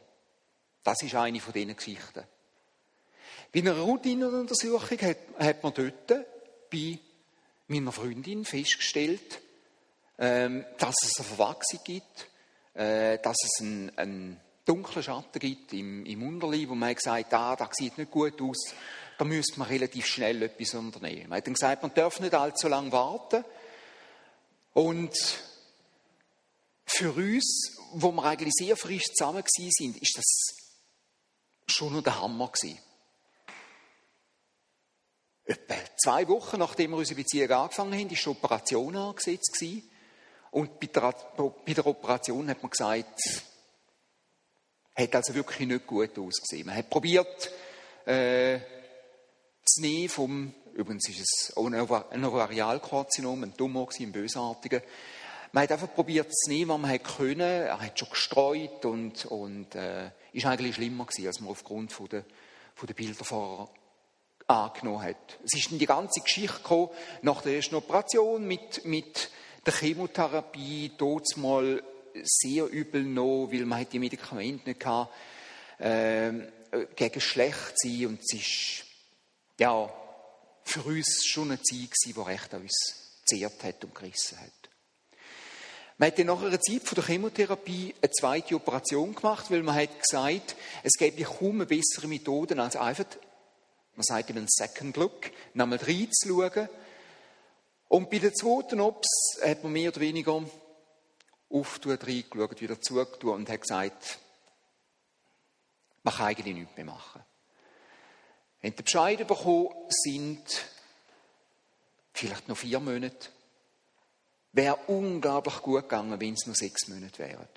Das 0.82 1.02
ist 1.02 1.14
eine 1.14 1.40
von 1.40 1.52
diesen 1.52 1.74
Geschichten. 1.74 2.24
Bei 3.52 3.60
einer 3.60 3.78
Routineuntersuchung 3.78 5.00
hat, 5.00 5.18
hat 5.38 5.62
man 5.62 5.72
dort 5.74 6.26
bei 6.70 6.98
meiner 7.68 7.92
Freundin 7.92 8.44
festgestellt, 8.44 9.40
ähm, 10.18 10.64
dass 10.78 10.96
es 11.02 11.18
eine 11.18 11.28
Verwachsung 11.28 11.80
gibt, 11.84 12.28
äh, 12.74 13.18
dass 13.18 13.36
es 13.44 13.60
einen, 13.60 13.96
einen 13.98 14.40
dunklen 14.68 15.02
Schatten 15.02 15.38
gibt 15.38 15.72
im, 15.72 16.04
im 16.04 16.22
Unterleib, 16.22 16.68
wo 16.68 16.74
man 16.74 16.90
hat 16.90 16.96
gesagt 16.96 17.32
ah, 17.34 17.56
das 17.56 17.70
sieht 17.72 17.96
nicht 17.96 18.10
gut 18.10 18.40
aus, 18.42 18.74
da 19.16 19.24
müsste 19.24 19.58
man 19.58 19.68
relativ 19.68 20.06
schnell 20.06 20.42
etwas 20.42 20.74
unternehmen. 20.74 21.28
Man 21.28 21.38
hat 21.38 21.46
dann 21.46 21.54
gesagt, 21.54 21.82
man 21.82 21.94
darf 21.94 22.20
nicht 22.20 22.34
allzu 22.34 22.68
lange 22.68 22.92
warten. 22.92 23.44
Und 24.74 25.14
für 26.84 27.12
uns, 27.12 27.76
wo 27.94 28.12
wir 28.12 28.24
eigentlich 28.24 28.54
sehr 28.54 28.76
frisch 28.76 29.06
zusammen 29.14 29.42
sind, 29.46 30.00
ist 30.00 30.16
das 30.16 30.56
schon 31.66 31.94
noch 31.94 32.02
der 32.02 32.20
Hammer 32.20 32.48
gewesen. 32.48 32.78
Etwa 35.44 35.74
zwei 35.96 36.28
Wochen 36.28 36.58
nachdem 36.58 36.90
wir 36.90 36.98
unsere 36.98 37.16
Beziehung 37.16 37.50
angefangen 37.50 37.94
haben, 37.94 38.10
ist 38.10 38.24
die 38.24 38.28
Operation 38.28 38.94
angesetzt 38.94 39.54
gewesen. 39.54 39.90
Und 40.50 40.78
bei 40.78 40.86
der, 40.86 41.14
bei 41.64 41.74
der 41.74 41.86
Operation 41.86 42.48
hat 42.48 42.62
man 42.62 42.70
gesagt, 42.70 43.20
hat 44.98 45.14
also 45.14 45.34
wirklich 45.34 45.66
nicht 45.66 45.86
gut 45.86 46.18
ausgesehen. 46.18 46.66
Man 46.66 46.76
hat 46.76 46.90
probiert, 46.90 47.50
äh, 48.04 48.58
das 49.64 49.76
Nähe 49.80 50.08
vom, 50.08 50.52
übrigens 50.74 51.08
ist 51.08 51.20
es 51.20 51.56
auch 51.56 51.66
ein 51.66 52.24
Ovarialkarzinom, 52.24 53.44
ein 53.44 53.56
Tumor 53.56 53.88
ein 53.98 54.12
bösartiger. 54.12 54.82
Man 55.52 55.62
hat 55.62 55.72
einfach 55.72 55.94
probiert 55.94 56.34
zu 56.34 56.50
nehmen, 56.50 56.70
was 56.70 56.80
man 56.80 56.90
hat 56.90 57.04
können. 57.04 57.40
Er 57.40 57.80
hat 57.80 57.98
schon 57.98 58.10
gestreut 58.10 58.84
und, 58.84 59.24
und 59.26 59.74
äh, 59.74 60.10
ist 60.32 60.46
eigentlich 60.46 60.74
schlimmer 60.74 61.06
gewesen, 61.06 61.26
als 61.26 61.40
man 61.40 61.50
aufgrund 61.50 61.92
von 61.92 62.08
der, 62.08 62.24
von 62.74 62.86
der 62.86 62.94
Bilder 62.94 63.24
vorher 63.24 63.68
angenommen 64.46 65.02
hat. 65.02 65.38
Es 65.44 65.58
ist 65.58 65.70
in 65.70 65.78
die 65.78 65.86
ganze 65.86 66.20
Geschichte 66.20 66.58
gekommen, 66.58 66.90
nach 67.22 67.42
der 67.42 67.54
ersten 67.54 67.76
Operation 67.76 68.46
mit, 68.46 68.84
mit 68.84 69.30
der 69.64 69.74
Chemotherapie, 69.74 70.92
dort 70.96 71.36
mal 71.36 71.82
sehr 72.22 72.66
übel 72.66 73.02
noch, 73.02 73.48
weil 73.50 73.64
man 73.64 73.86
die 73.88 73.98
Medikamente 73.98 74.68
nicht 74.68 74.84
hatte, 74.84 75.10
äh, 75.78 76.32
gegen 76.96 77.20
schlecht 77.20 77.74
sein 77.76 78.06
und 78.06 78.20
es 78.20 78.34
ist 78.34 78.84
ja, 79.58 79.92
für 80.64 80.82
uns 80.82 81.24
schon 81.26 81.50
eine 81.50 81.62
Zeit 81.62 81.90
gewesen, 81.90 82.14
die 82.14 82.20
recht 82.20 82.54
an 82.54 82.62
uns 82.62 83.20
zehrt 83.26 83.64
hat 83.64 83.84
und 83.84 83.94
gerissen 83.94 84.38
hat. 84.38 84.52
Man 85.96 86.08
hat 86.08 86.18
dann 86.18 86.26
nach 86.26 86.42
einer 86.42 86.60
Zeit 86.60 86.82
von 86.82 86.94
der 86.94 87.04
Chemotherapie 87.04 87.94
eine 88.00 88.10
zweite 88.12 88.54
Operation 88.54 89.14
gemacht, 89.14 89.50
weil 89.50 89.62
man 89.62 89.74
hat 89.74 90.00
gesagt, 90.00 90.54
es 90.84 90.92
gäbe 90.92 91.24
kaum 91.24 91.56
eine 91.56 91.66
bessere 91.66 92.06
Methode, 92.06 92.60
als 92.62 92.76
einfach, 92.76 93.06
man 93.96 94.04
sagt 94.04 94.30
eben 94.30 94.46
Second 94.48 94.96
Look, 94.96 95.30
nochmal 95.54 95.78
reinzuschauen. 95.78 96.68
Und 97.88 98.10
bei 98.10 98.18
der 98.18 98.32
zweiten 98.32 98.80
Ops 98.80 99.08
hat 99.42 99.64
man 99.64 99.72
mehr 99.72 99.90
oder 99.90 100.00
weniger 100.00 100.44
aufgetan, 101.50 102.08
reingeschaut, 102.08 102.60
wieder 102.60 102.80
zugetan 102.80 103.30
und 103.30 103.48
hat 103.48 103.62
gesagt, 103.62 104.18
man 106.02 106.14
kann 106.14 106.26
eigentlich 106.26 106.54
nichts 106.54 106.76
mehr 106.76 106.86
machen. 106.86 107.22
Wenn 108.60 108.74
die 108.74 108.82
Bescheid 108.82 109.26
bekommen 109.26 109.70
sind, 109.88 110.42
vielleicht 112.12 112.48
noch 112.48 112.56
vier 112.56 112.80
Monate, 112.80 113.28
wäre 114.52 114.76
unglaublich 114.88 115.62
gut 115.62 115.82
gegangen, 115.82 116.20
wenn 116.20 116.34
es 116.34 116.46
nur 116.46 116.56
sechs 116.56 116.88
Monate 116.88 117.18
wären. 117.18 117.48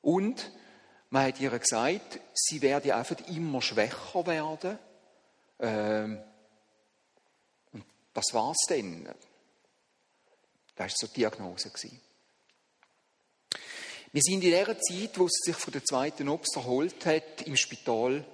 Und 0.00 0.50
man 1.10 1.26
hat 1.26 1.40
ihr 1.40 1.58
gesagt, 1.58 2.20
sie 2.34 2.60
werde 2.62 2.94
einfach 2.94 3.16
immer 3.28 3.62
schwächer 3.62 4.26
werden. 4.26 4.78
Ähm, 5.60 6.22
und 7.72 7.84
das 8.12 8.32
war 8.32 8.50
es 8.50 8.66
dann. 8.68 9.08
Das 10.74 10.92
war 10.92 10.96
so 10.96 11.06
die 11.08 11.20
Diagnose. 11.20 11.70
Wir 14.12 14.22
sind 14.22 14.44
in 14.44 14.50
der 14.50 14.80
Zeit, 14.80 15.18
wo 15.18 15.28
sie 15.28 15.50
sich 15.50 15.56
von 15.56 15.72
der 15.72 15.84
zweiten 15.84 16.28
Obst 16.28 16.56
erholt 16.56 17.04
hat, 17.06 17.42
im 17.42 17.56
Spital 17.56 18.24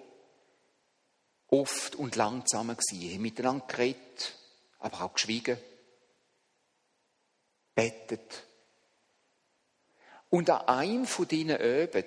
oft 1.48 1.96
und 1.96 2.16
lang 2.16 2.46
zusammen 2.46 2.76
gewesen, 2.76 3.14
haben 3.14 3.22
miteinander 3.22 3.66
geredet, 3.66 4.36
aber 4.78 5.02
auch 5.02 5.14
geschwiegen, 5.14 5.58
bettet. 7.74 8.44
Und 10.28 10.48
an 10.50 10.68
einem 10.68 11.06
von 11.06 11.26
diesen 11.26 11.56
Öben, 11.56 12.04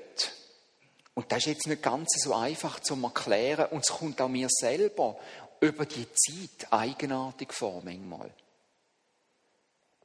und 1.16 1.32
das 1.32 1.40
ist 1.40 1.48
jetzt 1.48 1.68
nicht 1.68 1.84
ganz 1.84 2.10
so 2.24 2.34
einfach 2.34 2.80
zu 2.80 2.96
erklären, 3.04 3.68
und 3.72 3.84
es 3.84 3.90
kommt 3.90 4.22
auch 4.22 4.30
mir 4.30 4.48
selber 4.50 5.20
über 5.60 5.86
die 5.86 6.08
Zeit 6.14 6.72
eigenartig 6.72 7.52
vor, 7.54 7.82
manchmal. 7.84 8.32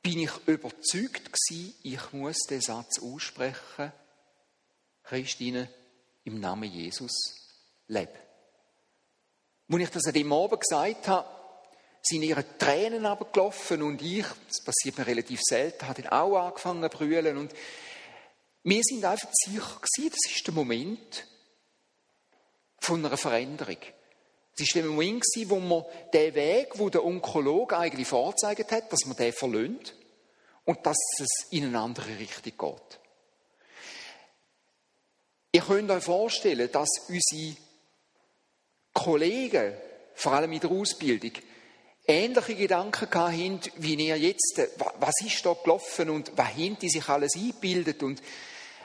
Bin 0.09 0.21
ich 0.21 0.31
überzeugt 0.47 1.35
gewesen, 1.35 1.75
ich 1.83 2.13
muss 2.15 2.39
den 2.49 2.63
Satz 2.63 2.99
aussprechen, 2.99 3.93
Christine, 5.03 5.69
im 6.25 6.41
Namen 6.41 6.73
Jesus, 6.73 7.13
lebe. 7.89 8.15
Als 9.71 9.83
ich 9.83 9.91
das 9.91 10.07
an 10.07 10.15
dem 10.15 10.33
Abend 10.33 10.63
gesagt 10.63 11.09
habe, 11.09 11.29
sind 12.01 12.23
ihre 12.23 12.57
Tränen 12.57 13.05
abgelaufen 13.05 13.83
und 13.83 14.01
ich, 14.01 14.25
das 14.47 14.65
passiert 14.65 14.97
mir 14.97 15.07
relativ 15.07 15.41
selten, 15.43 15.87
habe 15.87 16.01
dann 16.01 16.11
auch 16.11 16.39
angefangen 16.39 16.91
zu 16.91 16.97
brüllen 16.97 17.37
und 17.37 17.53
wir 18.63 18.83
sind 18.85 19.05
einfach 19.05 19.29
sicher 19.31 19.61
gewesen, 19.61 20.11
das 20.11 20.35
ist 20.35 20.47
der 20.47 20.55
Moment 20.55 21.27
von 22.81 23.05
einer 23.05 23.19
Veränderung. 23.19 23.77
Es 24.55 24.63
ist 24.63 24.75
der 24.75 24.85
Moment 24.85 25.23
wo 25.49 25.61
man 25.61 25.85
den 26.15 26.35
Weg, 26.35 26.79
wo 26.79 26.89
der 26.89 27.05
Onkologe 27.05 27.77
eigentlich 27.77 28.09
vorgezeigt 28.09 28.73
hat, 28.73 28.91
dass 28.91 29.05
man 29.05 29.15
den 29.15 29.35
verlöhnt 29.35 29.98
und 30.69 30.85
dass 30.85 30.99
es 31.19 31.47
in 31.51 31.65
eine 31.65 31.81
andere 31.81 32.19
Richtung 32.19 32.53
geht. 32.59 33.01
Ihr 35.53 35.63
könnt 35.63 35.91
euch 35.91 36.05
vorstellen, 36.05 36.71
dass 36.71 36.91
unsere 37.09 37.57
Kollegen, 38.93 39.73
vor 40.15 40.33
allem 40.33 40.53
in 40.53 40.61
der 40.61 40.71
Ausbildung, 40.71 41.33
ähnliche 42.07 42.55
Gedanken 42.55 43.09
haben, 43.15 43.61
wie 43.77 43.95
ihr 43.95 44.19
jetzt. 44.19 44.61
Was 44.99 45.15
ist 45.25 45.47
da 45.47 45.55
gelaufen 45.55 46.11
und 46.11 46.33
was 46.37 46.53
die 46.55 46.91
sich 46.91 47.09
alles 47.09 47.35
eingebildet? 47.35 48.03
Und 48.03 48.23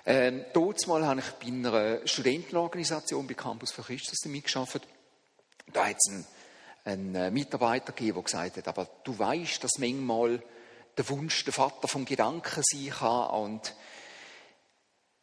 ähm, 0.05 0.45
dort 0.53 0.87
mal 0.87 1.05
habe 1.05 1.19
ich 1.19 1.31
bei 1.31 1.47
einer 1.47 2.07
Studentenorganisation 2.07 3.27
bei 3.27 3.33
Campus 3.33 3.73
für 3.73 3.81
Christus 3.81 4.23
mitgearbeitet. 4.23 4.87
Da 5.73 5.89
hat 5.89 5.97
es 5.97 6.09
einen, 6.09 6.25
einen 6.85 7.15
äh, 7.15 7.29
Mitarbeiter 7.29 7.91
gegeben, 7.91 8.15
der 8.15 8.23
gesagt 8.23 8.55
hat, 8.55 8.67
aber 8.69 8.87
du 9.03 9.19
weißt, 9.19 9.61
dass 9.61 9.79
manchmal 9.79 10.41
der 10.97 11.09
Wunsch 11.09 11.43
der 11.43 11.53
Vater 11.53 11.87
vom 11.87 12.05
Gedanken 12.05 12.63
sein 12.63 12.89
kann 12.89 13.29
und 13.31 13.75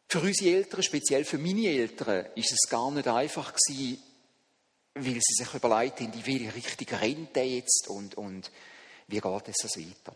für 0.07 0.19
unsere 0.19 0.57
Eltern, 0.57 0.83
speziell 0.83 1.23
für 1.23 1.37
meine 1.37 1.67
Eltern, 1.67 2.25
ist 2.35 2.51
es 2.51 2.69
gar 2.69 2.91
nicht 2.91 3.07
einfach 3.07 3.53
gewesen, 3.53 4.03
weil 4.93 5.19
sie 5.21 5.43
sich 5.43 5.53
überlegt 5.53 6.01
haben, 6.01 6.11
in 6.11 6.25
welche 6.25 6.53
Richtung 6.53 6.99
rennt 6.99 7.35
der 7.35 7.47
jetzt 7.47 7.87
und, 7.87 8.15
und 8.15 8.51
wie 9.07 9.21
geht 9.21 9.47
es 9.47 9.63
also 9.63 9.79
weiter. 9.79 10.15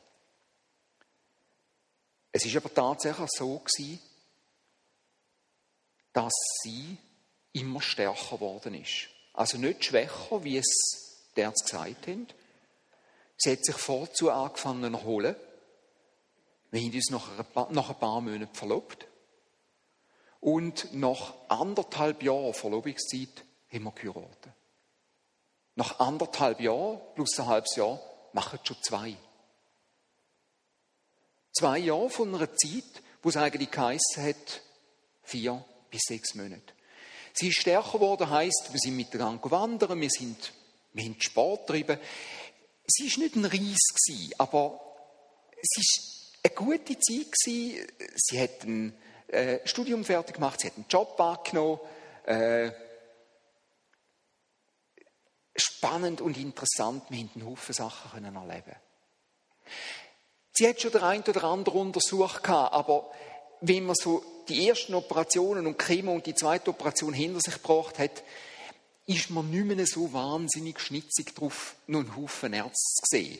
Es 2.33 2.45
ist 2.45 2.55
aber 2.57 2.74
tatsächlich 2.74 3.29
so 3.31 3.59
gewesen, 3.59 4.01
dass 6.12 6.33
sie 6.63 6.97
immer 7.53 7.81
stärker 7.81 8.35
geworden 8.35 8.75
ist. 8.75 9.07
Also 9.31 9.57
nicht 9.57 9.85
schwächer, 9.85 10.43
wie 10.43 10.57
es 10.57 11.31
der 11.38 11.51
gesagt 11.51 12.07
haben. 12.07 12.27
Sie 13.37 13.51
hat 13.51 13.65
sich 13.65 13.75
vorzu 13.75 14.31
angefangen 14.31 14.93
zu 14.93 14.99
erholen. 14.99 15.35
Wir 16.71 16.81
haben 16.81 16.93
uns 16.93 17.09
nach 17.09 17.37
ein 17.37 17.45
paar, 17.45 17.71
nach 17.71 17.89
ein 17.89 17.99
paar 17.99 18.21
Monaten 18.21 18.53
verlobt. 18.53 19.07
Und 20.39 20.93
nach 20.93 21.33
anderthalb 21.47 22.21
Jahren 22.21 22.53
Verlobungszeit 22.53 23.45
haben 23.71 23.83
wir 23.83 23.91
geheiratet. 23.91 24.53
Nach 25.75 25.99
anderthalb 25.99 26.61
Jahren 26.61 27.01
plus 27.15 27.39
ein 27.39 27.47
halbes 27.47 27.75
Jahr 27.75 27.99
machen 28.33 28.59
schon 28.63 28.77
zwei. 28.81 29.17
Zwei 31.57 31.79
Jahre 31.79 32.09
von 32.09 32.35
einer 32.35 32.53
Zeit, 32.53 33.01
wo 33.21 33.29
es 33.29 33.37
eigentlich 33.37 33.71
geheissen 33.71 34.23
hat, 34.23 34.61
vier 35.23 35.63
bis 35.89 36.01
sechs 36.03 36.35
Monate. 36.35 36.73
Sie 37.33 37.49
ist 37.49 37.59
stärker 37.59 37.93
geworden, 37.93 38.29
heisst, 38.29 38.69
wir 38.71 38.79
sind 38.79 38.95
miteinander 38.95 39.51
wandern, 39.51 39.99
wir, 39.99 40.09
sind, 40.09 40.53
wir 40.93 41.03
haben 41.03 41.19
Sport 41.19 41.67
getrieben. 41.67 41.99
Sie 42.87 43.11
war 43.11 43.23
nicht 43.23 43.35
ein 43.35 43.45
Ries, 43.45 44.33
aber 44.37 44.79
es 45.61 45.69
war 45.77 46.65
eine 46.67 46.77
gute 46.77 46.99
Zeit. 46.99 47.33
Sie 47.35 47.85
hat 48.35 48.63
ein 48.63 48.95
äh, 49.27 49.59
Studium 49.67 50.03
fertig 50.03 50.35
gemacht, 50.35 50.59
sie 50.59 50.67
hat 50.67 50.75
einen 50.75 50.85
Job 50.89 51.19
angenommen. 51.19 51.79
Äh, 52.25 52.71
spannend 55.55 56.21
und 56.21 56.37
interessant, 56.37 57.03
wir 57.09 57.19
haben 57.19 57.31
einen 57.35 57.45
Haufen 57.45 57.73
Sachen 57.73 58.23
erleben 58.23 58.75
Sie 60.51 60.67
hat 60.67 60.81
schon 60.81 60.91
der 60.91 61.03
ein 61.03 61.21
oder 61.21 61.43
andere 61.45 61.77
untersucht, 61.77 62.47
aber 62.47 63.11
wenn 63.61 63.85
man 63.85 63.95
so 63.95 64.23
die 64.47 64.69
ersten 64.69 64.93
Operationen 64.93 65.67
und 65.67 65.77
Chemo 65.77 66.13
und 66.13 66.25
die 66.25 66.35
zweite 66.35 66.69
Operation 66.69 67.13
hinter 67.13 67.41
sich 67.41 67.55
gebracht 67.55 67.99
hat, 67.99 68.23
ist 69.05 69.29
man 69.29 69.50
nicht 69.50 69.65
mehr 69.65 69.85
so 69.85 70.12
wahnsinnig 70.12 70.79
schnitzig 70.79 71.35
drauf, 71.35 71.75
nur 71.88 72.01
einen 72.01 72.15
Haufen 72.15 72.53
Ärzte 72.53 72.74
zu 72.74 73.05
sehen. 73.05 73.39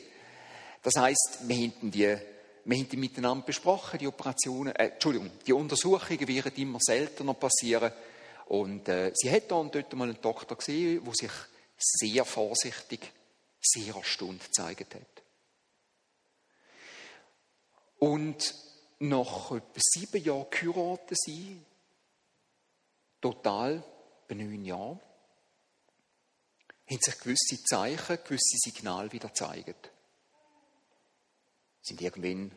Das 0.82 0.94
heisst, 0.96 1.40
wir 1.42 1.56
haben 1.56 1.90
die, 1.90 2.16
wir 2.64 2.76
haben 2.76 2.88
die 2.88 2.96
miteinander 2.96 3.44
besprochen, 3.44 3.98
die 3.98 4.06
Operationen, 4.06 4.74
äh, 4.76 4.90
Entschuldigung, 4.90 5.30
die 5.44 5.52
Untersuchungen 5.52 6.28
werden 6.28 6.52
immer 6.56 6.78
seltener 6.80 7.34
passieren. 7.34 7.92
Und 8.46 8.88
äh, 8.88 9.10
sie 9.14 9.30
hat 9.30 9.50
da 9.50 9.62
dort 9.64 9.92
mal 9.94 10.08
einen 10.08 10.20
Doktor 10.20 10.56
gesehen, 10.56 11.02
der 11.04 11.14
sich 11.14 11.32
sehr 11.76 12.24
vorsichtig, 12.24 13.00
sehr 13.60 13.96
erstaunt 13.96 14.44
gezeigt 14.44 14.94
hat. 14.94 15.22
Und 17.98 18.54
nach 19.00 19.50
etwa 19.50 19.80
sieben 19.80 20.22
Jahren 20.22 20.46
geheiratet 20.50 21.18
sie, 21.20 21.60
total 23.20 23.82
bei 24.28 24.34
neun 24.36 24.64
Jahren, 24.64 25.00
haben 26.88 27.00
sich 27.00 27.18
gewisse 27.18 27.62
Zeichen, 27.64 28.18
gewisse 28.24 28.56
Signale 28.58 29.10
wieder 29.12 29.28
gezeigt. 29.28 29.90
Sind 31.82 32.00
irgendwann 32.00 32.56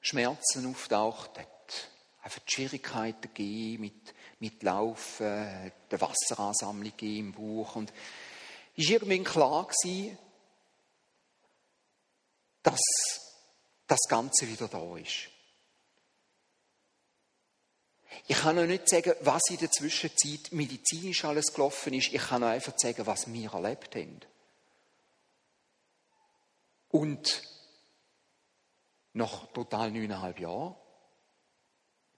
Schmerzen 0.00 0.66
auftaucht, 0.66 1.38
hat 1.38 1.90
einfach 2.22 2.40
Schwierigkeiten 2.46 3.22
gegeben 3.22 3.82
mit, 3.82 4.14
mit 4.38 4.62
Laufen, 4.62 5.26
eine 5.26 5.72
Wasseransammlung 5.90 6.98
im 7.00 7.32
Bauch 7.32 7.76
und 7.76 7.92
ist 8.74 8.90
irgendwann 8.90 9.24
klar 9.24 9.66
gewesen, 9.66 10.18
dass 12.62 12.80
das 13.86 14.00
Ganze 14.08 14.48
wieder 14.48 14.68
da 14.68 14.96
ist. 14.96 15.31
Ich 18.26 18.36
kann 18.36 18.56
noch 18.56 18.66
nicht 18.66 18.88
sagen, 18.88 19.14
was 19.20 19.42
in 19.50 19.58
der 19.58 19.70
Zwischenzeit 19.70 20.52
medizinisch 20.52 21.24
alles 21.24 21.52
gelaufen 21.52 21.94
ist. 21.94 22.12
Ich 22.12 22.22
kann 22.22 22.40
noch 22.40 22.48
einfach 22.48 22.74
sagen, 22.76 23.06
was 23.06 23.32
wir 23.32 23.52
erlebt 23.52 23.94
haben. 23.94 24.20
Und 26.90 27.42
nach 29.14 29.46
total 29.52 29.90
neuneinhalb 29.90 30.38
Jahren 30.38 30.74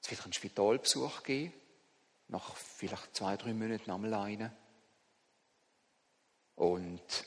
es 0.03 0.11
wieder 0.11 0.25
einen 0.25 0.33
Spitalbesuch 0.33 1.23
gegeben, 1.23 1.55
nach 2.29 2.57
vielleicht 2.57 3.17
zwei, 3.17 3.37
drei 3.37 3.55
Monaten 3.55 3.91
einmal 3.91 4.15
einen. 4.15 4.53
Und 6.57 7.27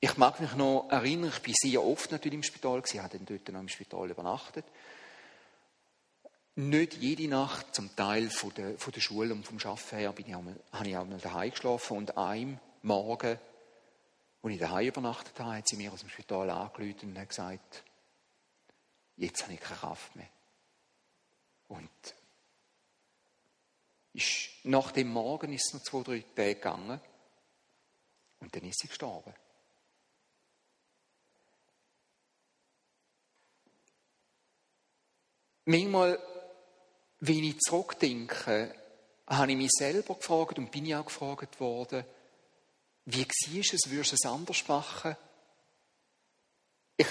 ich 0.00 0.16
mag 0.16 0.40
mich 0.40 0.54
noch 0.54 0.88
erinnern, 0.90 1.32
ich 1.32 1.48
war 1.48 1.54
sehr 1.56 1.84
oft 1.84 2.10
natürlich 2.10 2.34
im 2.34 2.42
Spital, 2.42 2.82
ich 2.84 2.98
habe 2.98 3.16
dann 3.16 3.26
dort 3.26 3.48
noch 3.48 3.60
im 3.60 3.68
Spital 3.68 4.10
übernachtet 4.10 4.64
nicht 6.56 6.94
jede 6.94 7.28
Nacht, 7.28 7.74
zum 7.74 7.94
Teil 7.94 8.30
von 8.30 8.52
der, 8.54 8.78
von 8.78 8.92
der 8.92 9.00
Schule 9.00 9.34
und 9.34 9.46
vom 9.46 9.58
Arbeiten 9.58 9.96
her, 9.96 10.12
bin 10.12 10.26
ich 10.26 10.34
einmal, 10.34 10.58
habe 10.72 10.88
ich 10.88 10.96
auch 10.96 11.06
daheim 11.22 11.50
geschlafen 11.50 11.98
und 11.98 12.16
einem 12.16 12.58
Morgen, 12.82 13.38
als 14.42 14.52
ich 14.52 14.58
daheim 14.58 14.86
übernachtet 14.86 15.38
habe, 15.38 15.58
hat 15.58 15.68
sie 15.68 15.76
mir 15.76 15.92
aus 15.92 16.00
dem 16.00 16.08
Spital 16.08 16.48
angerufen 16.48 17.14
und 17.14 17.28
gesagt, 17.28 17.84
jetzt 19.16 19.42
habe 19.42 19.52
ich 19.52 19.60
keine 19.60 19.78
Kraft 19.78 20.16
mehr. 20.16 20.28
Und 21.68 21.90
ist, 24.14 24.48
nach 24.64 24.92
dem 24.92 25.08
Morgen 25.08 25.52
ist 25.52 25.66
es 25.66 25.74
noch 25.74 25.82
zwei, 25.82 26.02
drei 26.02 26.20
Tage 26.34 26.54
gegangen 26.54 27.00
und 28.40 28.56
dann 28.56 28.64
ist 28.64 28.78
sie 28.78 28.88
gestorben. 28.88 29.34
Manchmal 35.66 36.18
wenn 37.26 37.44
ich 37.44 37.58
zurückdenke, 37.60 38.74
habe 39.26 39.50
ich 39.50 39.56
mich 39.56 39.70
selber 39.72 40.14
gefragt 40.14 40.58
und 40.58 40.70
bin 40.70 40.86
ich 40.86 40.94
auch 40.94 41.06
gefragt 41.06 41.58
worden, 41.60 42.04
wie 43.06 43.24
war 43.24 43.74
es, 43.74 43.90
würdest 43.90 44.12
du 44.12 44.16
es 44.16 44.26
anders 44.26 44.66
machen? 44.68 45.16
Ich, 46.96 47.06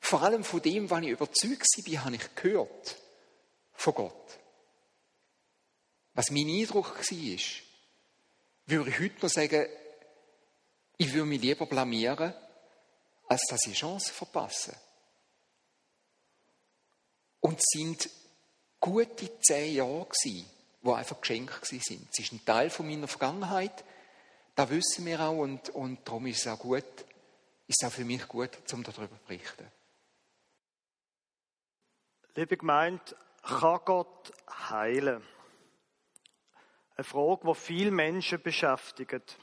vor 0.00 0.22
allem 0.22 0.44
von 0.44 0.62
dem, 0.62 0.88
was 0.88 1.02
ich 1.02 1.08
überzeugt 1.08 1.66
war, 1.76 2.04
habe 2.04 2.16
ich 2.16 2.34
gehört 2.34 2.96
von 3.72 3.94
Gott. 3.94 4.38
Was 6.14 6.30
mein 6.30 6.48
Eindruck 6.48 6.96
war, 6.96 7.38
würde 8.66 8.90
ich 8.90 8.98
heute 8.98 9.22
noch 9.22 9.28
sagen, 9.28 9.66
ich 10.96 11.12
würde 11.12 11.26
mich 11.26 11.42
lieber 11.42 11.66
blamieren, 11.66 12.32
als 13.28 13.42
dass 13.48 13.66
ich 13.66 13.78
Chance 13.78 14.12
verpasse. 14.12 14.74
Und 17.40 17.60
sind 17.62 18.08
gute 18.80 19.40
zehn 19.40 19.74
Jahre 19.74 20.06
gewesen, 20.06 20.50
die 20.82 20.90
einfach 20.90 21.20
geschenkt 21.20 21.66
sind. 21.66 22.08
Es 22.12 22.18
ist 22.18 22.32
ein 22.32 22.44
Teil 22.44 22.70
meiner 22.80 23.08
Vergangenheit. 23.08 23.84
Das 24.54 24.70
wissen 24.70 25.04
wir 25.04 25.20
auch 25.20 25.36
und, 25.36 25.68
und 25.70 26.06
darum 26.06 26.26
ist 26.26 26.46
es 26.46 26.52
auch 26.52 26.58
gut, 26.58 26.84
ist 27.66 27.82
es 27.82 27.86
auch 27.86 27.92
für 27.92 28.04
mich 28.04 28.26
gut, 28.26 28.50
um 28.72 28.82
darüber 28.82 29.08
zu 29.18 29.26
berichten. 29.26 29.66
Liebe 32.34 32.56
Gemeinde, 32.56 33.02
kann 33.42 33.80
Gott 33.84 34.32
heilen? 34.70 35.22
Eine 36.96 37.04
Frage, 37.04 37.46
die 37.46 37.54
viele 37.54 37.90
Menschen 37.90 38.40
beschäftigt. 38.40 39.38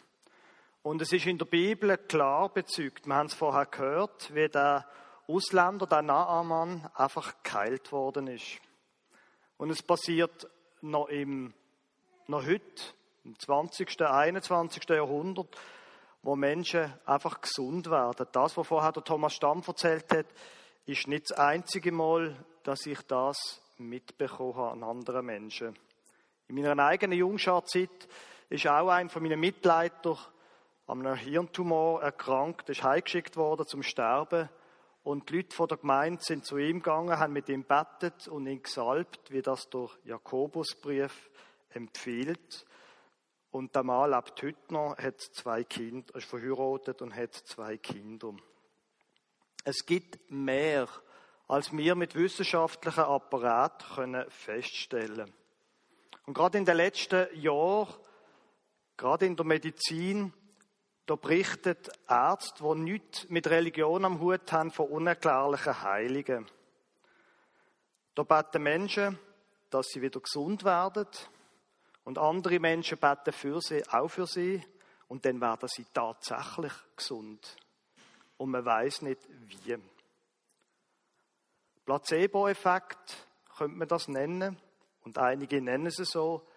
Und 0.82 1.02
es 1.02 1.12
ist 1.12 1.26
in 1.26 1.38
der 1.38 1.46
Bibel 1.46 1.98
klar 1.98 2.50
bezeugt. 2.50 3.08
Wir 3.08 3.15
haben 3.15 3.28
es 3.28 3.34
vorher 3.34 3.67
gehört, 3.67 4.34
wie 4.34 4.50
der 4.50 4.88
Ausländer, 5.28 5.88
der 5.88 6.02
Naaman, 6.02 6.89
einfach 6.96 7.41
geheilt 7.43 7.91
worden 7.91 8.28
ist. 8.28 8.60
Und 9.63 9.69
es 9.69 9.82
passiert 9.82 10.45
noch, 10.82 11.08
im, 11.08 11.54
noch 12.28 12.45
heute, 12.45 12.84
im 13.23 13.39
20., 13.39 14.02
21. 14.02 14.89
Jahrhundert, 14.89 15.56
wo 16.21 16.36
Menschen 16.36 16.91
einfach 17.06 17.39
gesund 17.39 17.89
werden. 17.89 18.28
Das, 18.34 18.58
was 18.58 18.67
vorher 18.67 18.91
der 18.91 19.06
Thomas 19.06 19.34
Stamm 19.34 19.63
erzählt 19.65 20.12
hat, 20.12 20.26
ist 20.86 21.08
nicht 21.08 21.30
das 21.30 21.38
einzige 21.38 21.93
Mal, 21.93 22.36
dass 22.63 22.86
ich 22.86 22.99
das 23.04 23.62
mitbekommen 23.78 24.58
habe 24.58 24.71
an 24.71 24.84
anderen 24.84 25.26
Menschen. 25.26 25.80
In 26.49 26.56
meiner 26.62 26.84
eigenen 26.84 27.17
Jungscharzeit 27.17 28.10
ist 28.49 28.67
auch 28.67 28.89
ein 28.89 29.10
von 29.10 29.23
meinen 29.23 29.39
Mitleitern 29.39 30.17
an 30.88 31.08
einem 31.08 31.15
Hirntumor 31.15 32.02
erkrankt, 32.02 32.67
ist 32.67 32.84
heimgeschickt 32.84 33.38
worden 33.38 33.65
zum 33.65 33.82
Sterben. 33.82 34.49
Und 35.04 35.30
die 35.30 35.38
Leute 35.38 35.56
von 35.56 35.68
der 35.68 35.78
Gemeinde 35.78 36.24
sind 36.24 36.46
zu 36.46 36.58
ihm 36.58 36.78
gegangen, 36.78 37.20
haben 37.20 37.34
mit 37.34 37.50
ihm 37.50 37.66
bettet 37.66 38.28
und 38.30 38.48
ihn 38.48 38.63
gesalbt, 38.63 39.32
wie 39.32 39.42
das 39.42 39.70
der 39.70 39.89
Jakobusbrief 40.06 41.30
empfiehlt. 41.72 42.66
Und 43.52 43.76
der 43.76 43.84
Mann 43.84 44.12
lebt 44.12 44.42
heute 44.42 44.74
noch, 44.74 44.98
hat 44.98 45.20
zwei 45.20 45.66
Kinder, 45.66 46.16
ist 46.16 46.26
verheiratet 46.26 47.02
und 47.02 47.13
hat 47.16 47.34
zwei 47.34 47.78
Kinder. 47.78 48.34
Es 49.66 49.86
gibt 49.86 50.32
mehr, 50.32 50.88
als 51.48 51.76
wir 51.76 51.96
mit 51.96 52.16
wissenschaftlichen 52.16 53.04
Apparat 53.04 53.86
können 53.96 54.26
feststellen. 54.30 55.34
Und 56.26 56.34
gerade 56.34 56.58
in 56.58 56.66
den 56.66 56.78
letzten 56.78 57.28
Jahren, 57.38 57.94
gerade 58.96 59.26
in 59.26 59.36
der 59.36 59.46
Medizin, 59.46 60.34
da 61.06 61.16
berichtet 61.16 61.89
Ärzte, 62.08 62.63
die 62.63 62.80
nichts 62.80 63.30
mit 63.30 63.48
Religion 63.48 64.06
am 64.06 64.20
Hut 64.20 64.52
haben, 64.52 64.72
von 64.72 64.89
unerklärlichen 64.89 65.82
Heiligen. 65.82 66.48
Da 68.16 68.24
beten 68.24 68.63
Menschen, 68.63 69.20
dass 69.70 69.88
sie 69.88 70.02
wieder 70.02 70.20
gesund 70.20 70.63
werden. 70.63 71.08
Und 72.04 72.18
andere 72.18 72.60
Menschen 72.60 72.98
beten 72.98 73.34
für 73.34 73.60
sie, 73.62 73.88
auch 73.89 74.08
für 74.08 74.28
sie. 74.28 74.63
Und 75.08 75.26
dann 75.26 75.42
werden 75.42 75.68
sie 75.68 75.86
tatsächlich 75.94 76.74
gesund 76.96 77.58
und 78.38 78.52
man 78.52 78.66
weiß 78.66 79.04
nicht 79.04 79.22
wie. 79.30 79.78
Placebo-Effekt 81.86 83.28
könnte 83.58 83.78
man 83.78 83.88
das 83.88 84.08
nennen 84.08 84.58
und 85.04 85.18
einige 85.18 85.62
nennen 85.62 85.88
es 85.88 85.96
so 85.96 86.48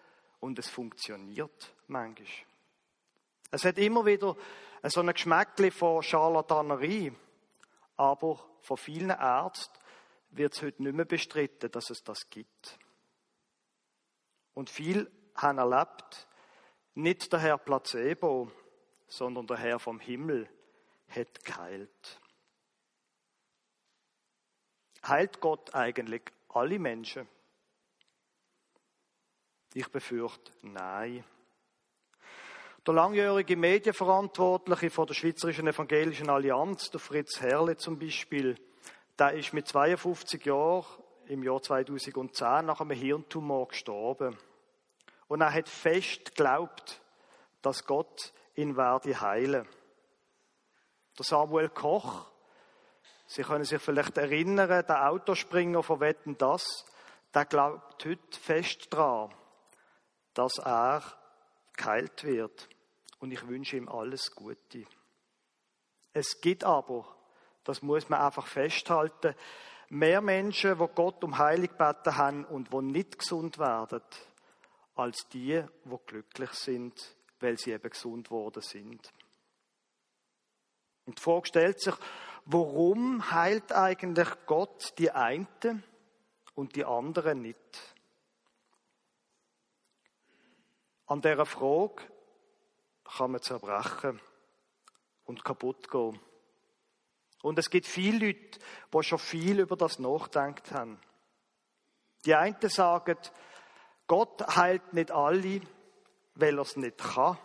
und 0.41 0.59
es 0.59 0.69
funktioniert 0.69 1.75
manchmal. 1.87 2.46
Es 3.51 3.65
hat 3.65 3.79
immer 3.79 4.05
wieder 4.05 4.37
so 4.85 5.01
ein 5.01 5.13
Geschmäckchen 5.13 5.71
von 5.71 6.03
Charlatanerie, 6.03 7.13
aber 7.97 8.45
von 8.61 8.77
vielen 8.77 9.11
Ärzten 9.11 9.79
wird 10.31 10.55
es 10.55 10.63
heute 10.63 10.83
nicht 10.83 10.95
mehr 10.95 11.05
bestritten, 11.05 11.71
dass 11.71 11.91
es 11.91 12.03
das 12.03 12.29
gibt. 12.29 12.79
Und 14.55 14.71
viele 14.71 15.11
haben 15.35 15.59
erlebt, 15.59 16.27
nicht 16.95 17.33
der 17.33 17.41
Herr 17.41 17.59
Placebo, 17.59 18.51
sondern 19.07 19.47
der 19.47 19.59
Herr 19.59 19.79
vom 19.79 20.01
Himmel 20.01 20.49
hat 21.09 21.45
geheilt. 21.45 22.21
Heilt 25.07 25.41
Gott 25.41 25.75
eigentlich 25.75 26.23
alle 26.49 26.79
Menschen? 26.79 27.29
Ich 29.75 29.89
befürchte, 29.89 30.53
nein. 30.63 31.23
Der 32.87 32.95
langjährige 32.95 33.57
Medienverantwortliche 33.57 34.91
von 34.91 35.09
der 35.09 35.15
Schweizerischen 35.15 35.67
Evangelischen 35.67 36.31
Allianz, 36.31 36.89
der 36.89 37.01
Fritz 37.01 37.41
Herrle 37.41 37.77
zum 37.77 37.99
Beispiel, 37.99 38.55
der 39.19 39.33
ist 39.33 39.53
mit 39.53 39.67
52 39.67 40.47
Jahren 40.47 40.85
im 41.27 41.43
Jahr 41.43 41.61
2010 41.61 42.65
nach 42.65 42.81
einem 42.81 42.93
Hirntumor 42.93 43.67
gestorben. 43.67 44.39
Und 45.27 45.41
er 45.41 45.53
hat 45.53 45.69
fest 45.69 46.37
geglaubt, 46.37 47.03
dass 47.61 47.85
Gott 47.87 48.33
ihn 48.55 48.77
werde 48.77 49.21
heilen. 49.21 49.67
Der 51.19 51.25
Samuel 51.25 51.71
Koch, 51.71 52.31
Sie 53.27 53.43
können 53.43 53.65
sich 53.65 53.83
vielleicht 53.83 54.17
erinnern, 54.17 54.69
der 54.87 55.11
Autospringer 55.11 55.83
von 55.83 55.99
Wetten 55.99 56.39
das, 56.39 56.87
der 57.35 57.47
glaubt 57.47 58.05
heute 58.05 58.41
fest 58.41 58.93
daran, 58.93 59.35
dass 60.35 60.59
er 60.59 61.03
geheilt 61.77 62.23
wird. 62.23 62.69
Und 63.19 63.31
ich 63.31 63.47
wünsche 63.47 63.77
ihm 63.77 63.89
alles 63.89 64.31
Gute. 64.35 64.87
Es 66.13 66.41
gibt 66.41 66.65
aber, 66.65 67.07
das 67.65 67.83
muss 67.83 68.09
man 68.09 68.21
einfach 68.21 68.47
festhalten, 68.47 69.35
mehr 69.89 70.21
Menschen, 70.21 70.79
wo 70.79 70.89
Gott 70.89 71.23
um 71.25 71.39
Heilig 71.39 71.73
beten 71.73 72.17
haben 72.17 72.45
und 72.45 72.73
wo 72.73 72.81
nicht 72.81 73.19
gesund 73.19 73.59
werden, 73.59 74.03
als 74.95 75.29
die, 75.29 75.63
wo 75.85 75.99
glücklich 75.99 76.51
sind, 76.53 77.17
weil 77.41 77.59
sie 77.59 77.73
eben 77.73 77.91
gesund 77.91 78.31
worden 78.31 78.63
sind. 78.63 79.13
Und 81.05 81.19
die 81.19 81.23
Frage 81.23 81.47
stellt 81.47 81.81
sich, 81.81 81.95
warum 82.47 83.31
heilt 83.31 83.73
eigentlich 83.73 84.29
Gott 84.47 84.95
die 84.99 85.11
einen 85.11 85.85
und 86.55 86.75
die 86.77 86.85
anderen 86.85 87.43
nicht? 87.43 87.95
An 91.07 91.21
dieser 91.21 91.47
Frage 91.47 92.03
kann 93.17 93.33
man 93.33 93.43
zerbrechen 93.43 94.21
und 95.25 95.45
kaputt 95.45 95.91
gehen. 95.91 96.21
Und 97.43 97.59
es 97.59 97.71
gibt 97.71 97.87
viele 97.87 98.27
Leute, 98.27 98.59
die 98.93 99.03
schon 99.03 99.19
viel 99.19 99.61
über 99.61 99.77
das 99.77 99.99
nachgedacht 99.99 100.73
haben. 100.73 101.01
Die 102.25 102.35
einen 102.35 102.57
sagen, 102.69 103.19
Gott 104.07 104.57
heilt 104.57 104.93
nicht 104.93 105.11
alle, 105.11 105.61
weil 106.35 106.59
er 106.59 106.63
es 106.63 106.77
nicht 106.77 106.99
kann. 106.99 107.39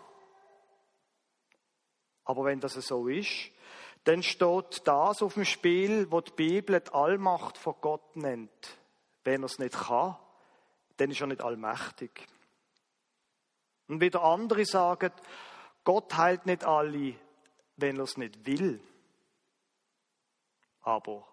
Aber 2.24 2.46
wenn 2.46 2.60
das 2.60 2.74
so 2.74 3.08
ist, 3.08 3.52
dann 4.04 4.24
steht 4.24 4.88
das 4.88 5.22
auf 5.22 5.36
dem 5.36 5.46
Spiel, 5.46 6.12
wo 6.12 6.22
die 6.22 6.32
Bibel 6.32 6.80
die 6.80 6.92
Allmacht 6.92 7.58
von 7.58 7.76
Gott 7.82 8.16
nennt. 8.16 8.78
Wenn 9.24 9.44
er 9.44 9.46
es 9.46 9.60
nicht 9.60 9.76
kann, 9.76 10.18
dann 10.98 11.12
ist 11.12 11.22
er 11.22 11.28
nicht 11.28 11.42
allmächtig. 11.42 12.28
Und 13.88 14.02
wieder 14.02 14.24
andere 14.24 14.66
sagen, 14.66 15.12
Gott 15.84 16.16
heilt 16.16 16.46
nicht 16.46 16.64
alle, 16.64 17.16
wenn 17.78 17.98
er 17.98 18.04
es 18.04 18.18
nicht 18.18 18.46
will. 18.46 18.82
Aber 20.82 21.28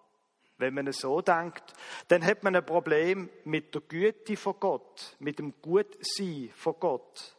wenn 0.57 0.73
man 0.73 0.87
es 0.87 0.99
so 0.99 1.21
denkt, 1.21 1.73
dann 2.07 2.23
hat 2.23 2.43
man 2.43 2.55
ein 2.55 2.65
Problem 2.65 3.29
mit 3.45 3.73
der 3.73 3.81
Güte 3.81 4.35
von 4.35 4.59
Gott, 4.59 5.15
mit 5.19 5.39
dem 5.39 5.61
Gutsein 5.61 6.51
von 6.55 6.75
Gott 6.79 7.35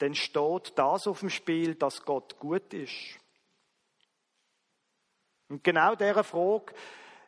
dann 0.00 0.14
steht 0.14 0.72
das 0.76 1.06
auf 1.06 1.20
dem 1.20 1.28
Spiel, 1.28 1.74
dass 1.74 2.02
Gott 2.02 2.38
gut 2.38 2.72
ist. 2.72 3.18
Und 5.48 5.62
genau 5.62 5.94
dieser 5.94 6.24
Frage, 6.24 6.72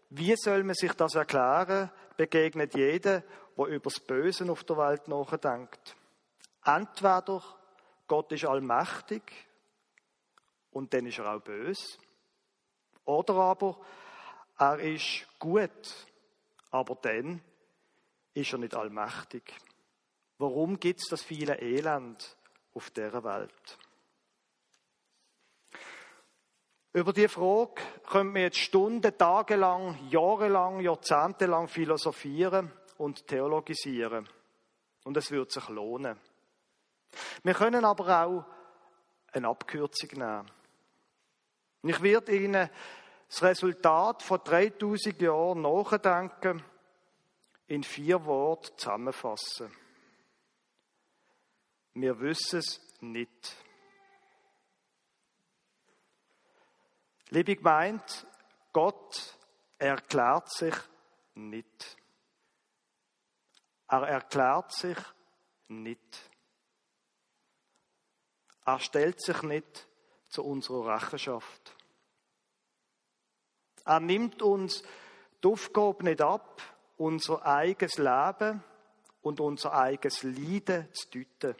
wie 0.08 0.34
soll 0.36 0.64
man 0.64 0.74
sich 0.74 0.92
das 0.94 1.14
erklären, 1.14 1.90
begegnet 2.16 2.74
jeder, 2.74 3.22
der 3.56 3.66
über 3.66 3.90
das 3.90 4.00
Böse 4.00 4.50
auf 4.50 4.64
der 4.64 4.78
Welt 4.78 5.06
nachdenkt. 5.06 5.96
Entweder 6.64 7.42
Gott 8.06 8.32
ist 8.32 8.44
allmächtig 8.44 9.22
und 10.70 10.92
dann 10.92 11.06
ist 11.06 11.18
er 11.18 11.34
auch 11.34 11.40
böse, 11.40 11.98
oder 13.04 13.34
aber 13.34 13.76
er 14.58 14.78
ist 14.78 15.26
gut, 15.38 16.06
aber 16.70 16.94
dann 16.96 17.42
ist 18.34 18.52
er 18.52 18.58
nicht 18.58 18.74
allmächtig. 18.74 19.42
Warum 20.38 20.78
gibt 20.78 21.00
es 21.00 21.08
das 21.08 21.22
viele 21.22 21.60
Elend? 21.60 22.36
auf 22.74 22.90
dieser 22.90 23.22
Welt. 23.24 23.78
Über 26.94 27.12
die 27.12 27.28
Frage 27.28 27.80
können 28.06 28.34
wir 28.34 28.42
jetzt 28.42 28.58
Stunden, 28.58 29.16
tagelang, 29.16 30.08
jahrelang, 30.10 30.80
jahrzehntelang 30.80 31.68
philosophieren 31.68 32.70
und 32.98 33.26
theologisieren. 33.26 34.28
Und 35.04 35.16
es 35.16 35.30
wird 35.30 35.50
sich 35.50 35.68
lohnen. 35.68 36.18
Wir 37.42 37.54
können 37.54 37.84
aber 37.84 38.24
auch 38.24 38.44
eine 39.32 39.48
Abkürzung 39.48 40.10
nehmen. 40.10 40.50
Ich 41.82 42.00
werde 42.02 42.36
Ihnen 42.36 42.70
das 43.28 43.42
Resultat 43.42 44.22
von 44.22 44.40
3000 44.44 45.20
Jahren 45.20 45.62
nachdenken 45.62 46.62
in 47.66 47.82
vier 47.82 48.24
Worte 48.24 48.76
zusammenfassen. 48.76 49.74
Wir 51.94 52.18
wissen 52.20 52.58
es 52.58 52.80
nicht. 53.00 53.56
Liebe 57.30 57.56
gemeint, 57.56 58.26
Gott 58.72 59.38
erklärt 59.78 60.50
sich 60.50 60.74
nicht. 61.34 61.96
Er 63.88 64.02
erklärt 64.02 64.72
sich 64.72 64.98
nicht. 65.68 66.31
Er 68.64 68.78
stellt 68.78 69.20
sich 69.20 69.42
nicht 69.42 69.86
zu 70.28 70.44
unserer 70.44 70.94
Rechenschaft. 70.94 71.76
Er 73.84 74.00
nimmt 74.00 74.42
uns 74.42 74.82
die 75.42 75.48
Aufgabe 75.48 76.04
nicht 76.04 76.20
ab, 76.20 76.62
unser 76.96 77.44
eigenes 77.44 77.98
Leben 77.98 78.62
und 79.22 79.40
unser 79.40 79.72
eigenes 79.72 80.22
Leiden 80.22 80.88
zu 80.92 81.08
deuten. 81.10 81.56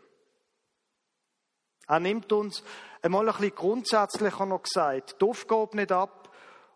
Er 1.89 2.01
nimmt 2.01 2.33
uns 2.33 2.63
einmal 3.03 3.29
ein 3.29 3.35
bisschen 3.35 3.55
grundsätzlicher 3.55 4.47
noch 4.47 4.63
gesagt, 4.63 5.21
die 5.21 5.25
Aufgabe 5.25 5.77
nicht 5.77 5.91
ab, 5.91 6.35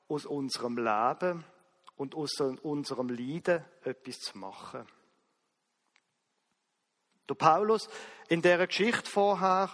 aus 0.08 0.26
unserem 0.26 0.76
Leben 0.76 1.44
und 1.96 2.14
aus 2.14 2.40
unserem 2.40 3.08
Leiden 3.08 3.64
etwas 3.82 4.18
zu 4.20 4.38
machen. 4.38 4.86
Der 7.28 7.34
Paulus 7.34 7.88
in 8.28 8.42
der 8.42 8.66
Geschichte 8.66 9.10
vorher, 9.10 9.70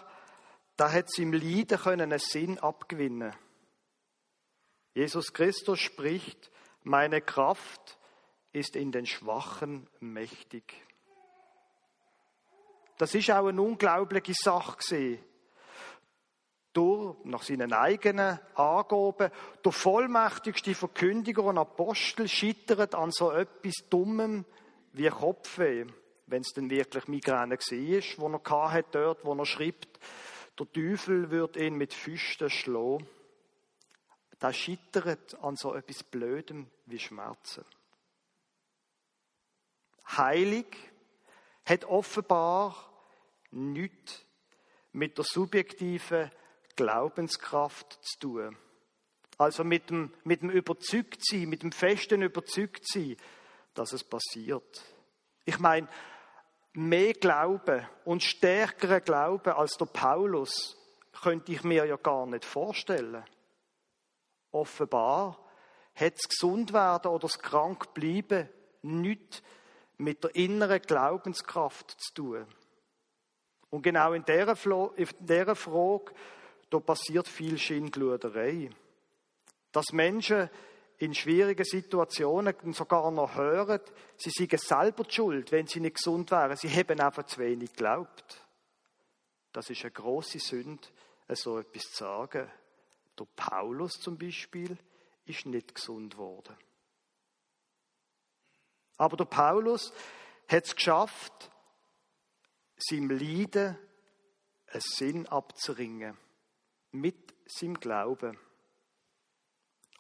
da 0.83 0.91
hat 0.91 1.13
seinem 1.13 1.33
Leiden 1.33 1.79
können 1.79 2.01
einen 2.01 2.19
Sinn 2.19 2.59
abgewinnen. 2.59 3.33
Jesus 4.95 5.33
Christus 5.33 5.79
spricht, 5.79 6.51
meine 6.83 7.21
Kraft 7.21 8.01
ist 8.53 8.75
in 8.75 8.91
den 8.91 9.07
Schwachen 9.07 9.87
mächtig. 10.01 10.75
Das 12.99 13.15
ist 13.15 13.31
auch 13.31 13.47
eine 13.47 13.63
unglaubliche 13.63 14.35
Sache. 14.35 15.21
Durch, 16.73 17.17
nach 17.27 17.45
seinen 17.45 17.73
eigenen 17.73 18.41
Angaben, 18.57 19.31
der 19.65 19.73
vollmächtigste 19.73 20.75
Verkündiger 20.75 21.45
und 21.45 21.59
Apostel 21.59 22.27
scheitert 22.27 22.97
an 22.97 23.13
so 23.13 23.31
etwas 23.31 23.75
Dummem 23.89 24.45
wie 24.95 25.09
Kopfweh, 25.09 25.87
wenn 26.27 26.41
es 26.41 26.53
denn 26.55 26.71
wirklich 26.71 27.07
Migräne 27.07 27.57
war, 27.57 28.41
wo 28.41 28.57
er 28.57 28.73
hat 28.73 28.87
dort, 28.93 29.25
wo 29.25 29.33
er 29.33 29.47
schreibt, 29.47 30.01
der 30.65 30.73
Teufel 30.73 31.31
wird 31.31 31.57
ihn 31.57 31.77
mit 31.77 31.95
Füßen 31.95 32.51
schlagen. 32.51 33.07
Das 34.39 34.57
scheitert 34.57 35.35
an 35.43 35.57
so 35.57 35.75
etwas 35.75 36.03
Blödem 36.03 36.69
wie 36.87 36.99
Schmerzen. 36.99 37.65
Heilig 40.17 40.67
hat 41.65 41.85
offenbar 41.85 42.91
nichts 43.51 44.25
mit 44.93 45.17
der 45.17 45.25
subjektiven 45.25 46.31
Glaubenskraft 46.77 47.99
zu 48.03 48.19
tun. 48.19 48.57
Also 49.39 49.65
mit 49.65 49.91
dem, 49.91 50.13
mit 50.25 50.43
dem 50.43 50.51
Überzeugtsein, 50.51 51.49
mit 51.49 51.63
dem 51.63 51.73
festen 51.73 52.23
Überzeugtsein, 52.23 53.17
dass 53.75 53.93
es 53.93 54.05
passiert. 54.05 54.83
Ich 55.45 55.59
meine, 55.59 55.89
mehr 56.75 57.13
Glauben 57.15 57.87
und 58.05 58.23
stärkeren 58.23 59.03
Glauben 59.05 59.53
als 59.53 59.77
der 59.77 59.87
Paulus 59.87 60.77
könnte 61.23 61.53
ich 61.53 61.63
mir 61.63 61.85
ja 61.85 61.97
gar 61.97 62.27
nicht 62.27 62.45
vorstellen. 62.45 63.25
Offenbar 64.51 65.39
hat 65.95 66.15
das 66.15 66.29
Gesundwerden 66.29 67.11
oder 67.11 67.21
das 67.21 67.39
Krankbleiben 67.39 68.49
nichts 68.83 69.43
mit 69.99 70.25
der 70.25 70.35
inneren 70.35 70.81
Glaubenskraft 70.83 71.91
zu 72.01 72.15
tun. 72.15 72.47
Und 73.71 73.83
genau 73.83 74.13
in 74.13 74.25
dieser, 74.25 74.57
Frage, 74.57 76.13
da 76.69 76.81
passiert 76.81 77.29
viel 77.29 77.57
Schindluderei. 77.59 78.71
Dass 79.71 79.93
Menschen 79.93 80.51
in 81.03 81.15
schwierigen 81.15 81.65
Situationen 81.65 82.55
sogar 82.75 83.11
noch 83.11 83.35
hören, 83.35 83.81
sie 84.17 84.31
seien 84.31 84.57
selber 84.57 85.03
die 85.03 85.13
schuld, 85.13 85.51
wenn 85.51 85.67
sie 85.67 85.81
nicht 85.81 85.97
gesund 85.97 86.31
wären. 86.31 86.57
Sie 86.57 86.71
haben 86.71 87.01
einfach 87.01 87.27
zu 87.27 87.41
wenig 87.41 87.73
geglaubt. 87.73 88.41
Das 89.53 89.69
ist 89.69 89.83
eine 89.83 89.91
große 89.91 90.39
Sünde, 90.39 90.87
so 91.31 91.59
etwas 91.59 91.83
zu 91.91 92.05
sagen. 92.05 92.49
Der 93.19 93.27
Paulus 93.35 93.95
zum 93.95 94.17
Beispiel 94.17 94.79
ist 95.25 95.45
nicht 95.45 95.75
gesund 95.75 96.17
worden. 96.17 96.57
Aber 98.97 99.17
der 99.17 99.25
Paulus 99.25 99.93
hat 100.47 100.67
es 100.67 100.77
geschafft, 100.77 101.51
seinem 102.77 103.11
Leiden 103.11 103.77
einen 104.69 104.81
Sinn 104.81 105.27
abzuringen. 105.27 106.17
Mit 106.93 107.35
seinem 107.47 107.81
Glauben. 107.81 108.39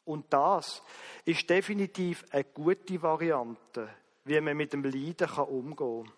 Und 0.04 0.32
das 0.32 0.82
ist 1.24 1.48
definitiv 1.48 2.24
eine 2.30 2.44
gute 2.44 3.00
Variante, 3.00 3.88
wie 4.24 4.40
man 4.40 4.56
mit 4.56 4.72
dem 4.72 4.84
Leiden 4.84 5.30
umgehen 5.30 6.06
kann. 6.06 6.12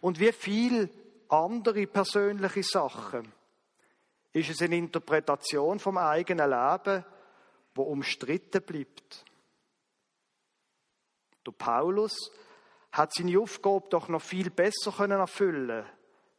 Und 0.00 0.20
wie 0.20 0.32
viele 0.32 0.90
andere 1.28 1.86
persönliche 1.86 2.62
Sachen 2.62 3.32
ist 4.32 4.50
es 4.50 4.62
eine 4.62 4.76
Interpretation 4.76 5.78
vom 5.78 5.98
eigenen 5.98 6.50
Leben, 6.50 7.04
wo 7.74 7.82
umstritten 7.84 8.62
bleibt. 8.62 9.24
Der 11.46 11.52
Paulus 11.52 12.30
hat 12.92 13.12
seine 13.14 13.38
Aufgabe 13.38 13.88
doch 13.88 14.08
noch 14.08 14.22
viel 14.22 14.50
besser 14.50 14.92
können 14.92 15.18
erfüllen, 15.18 15.84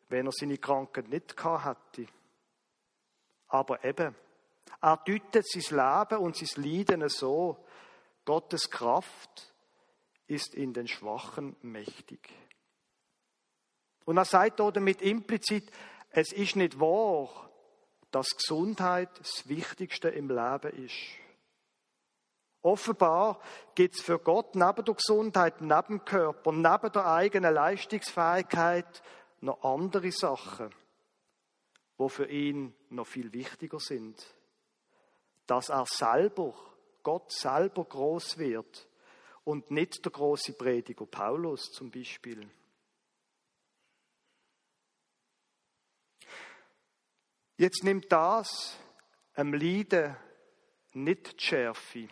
wenn 0.10 0.28
er 0.28 0.32
seine 0.32 0.58
Krankheit 0.58 1.10
nicht 1.10 1.36
gehabt 1.36 1.98
hätte. 1.98 2.12
Aber 3.48 3.84
eben, 3.84 4.15
er 4.84 4.98
deutet 4.98 5.48
sein 5.48 5.78
Leben 5.78 6.22
und 6.22 6.36
sein 6.36 6.63
Leiden 6.63 7.08
so, 7.08 7.65
Gottes 8.26 8.69
Kraft 8.69 9.54
ist 10.28 10.54
in 10.54 10.74
den 10.74 10.89
Schwachen 10.89 11.56
mächtig. 11.62 12.30
Und 14.04 14.17
er 14.17 14.26
sagt 14.26 14.60
damit 14.60 15.02
implizit, 15.02 15.72
es 16.10 16.34
ist 16.34 16.58
nicht 16.58 16.82
wahr, 16.82 17.50
dass 18.12 18.28
Gesundheit 18.32 19.10
das 19.19 19.48
Wichtigste 19.48 20.10
im 20.10 20.28
Leben 20.28 20.86
ist. 20.86 20.98
Offenbar 22.62 23.39
gibt 23.76 23.96
es 23.96 24.02
für 24.02 24.19
Gott 24.19 24.56
neben 24.56 24.84
der 24.84 24.96
Gesundheit, 24.96 25.62
neben 25.62 26.00
dem 26.00 26.06
Körper, 26.06 26.52
neben 26.52 26.91
der 26.91 27.06
eigenen 27.06 27.54
Leistungsfähigkeit 27.54 29.02
noch 29.39 29.63
andere 29.63 30.12
Sachen, 30.12 30.76
wo 31.98 32.10
für 32.10 32.28
ihn 32.28 32.76
noch 32.89 33.08
viel 33.08 33.32
wichtiger 33.32 33.80
sind. 33.80 34.22
Dass 35.47 35.69
er 35.69 35.86
selber, 35.86 36.53
Gott 37.03 37.32
selber 37.32 37.84
groß 37.84 38.38
wird 38.38 38.88
und 39.43 39.71
nicht 39.71 40.03
der 40.06 40.12
große 40.12 40.53
Prediger 40.53 41.06
Paulus 41.06 41.71
zum 41.71 41.91
Beispiel. 41.91 42.49
Jetzt 47.58 47.84
nimmt 47.84 48.12
das 48.12 48.77
am 49.36 49.53
Leiden 49.53 50.15
nicht 50.93 51.39
die 51.39 51.43
Schärfe. 51.43 52.08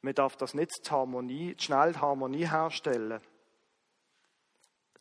Man 0.00 0.14
darf 0.14 0.36
das 0.36 0.54
nicht 0.54 0.72
die 0.84 0.90
Harmonie, 0.90 1.54
schnell 1.58 1.92
die 1.92 1.98
Harmonie 1.98 2.48
herstellen. 2.48 3.20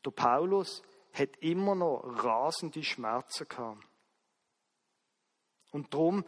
Der 0.05 0.11
Paulus 0.11 0.83
hat 1.13 1.37
immer 1.37 1.75
noch 1.75 2.03
rasende 2.23 2.83
Schmerzen 2.83 3.47
gehabt. 3.47 3.83
Und 5.71 5.93
darum 5.93 6.23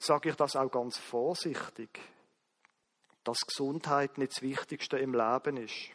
sage 0.00 0.30
ich 0.30 0.36
das 0.36 0.56
auch 0.56 0.70
ganz 0.70 0.98
vorsichtig, 0.98 2.00
dass 3.22 3.46
Gesundheit 3.46 4.18
nicht 4.18 4.32
das 4.32 4.42
Wichtigste 4.42 4.98
im 4.98 5.14
Leben 5.14 5.58
ist. 5.58 5.90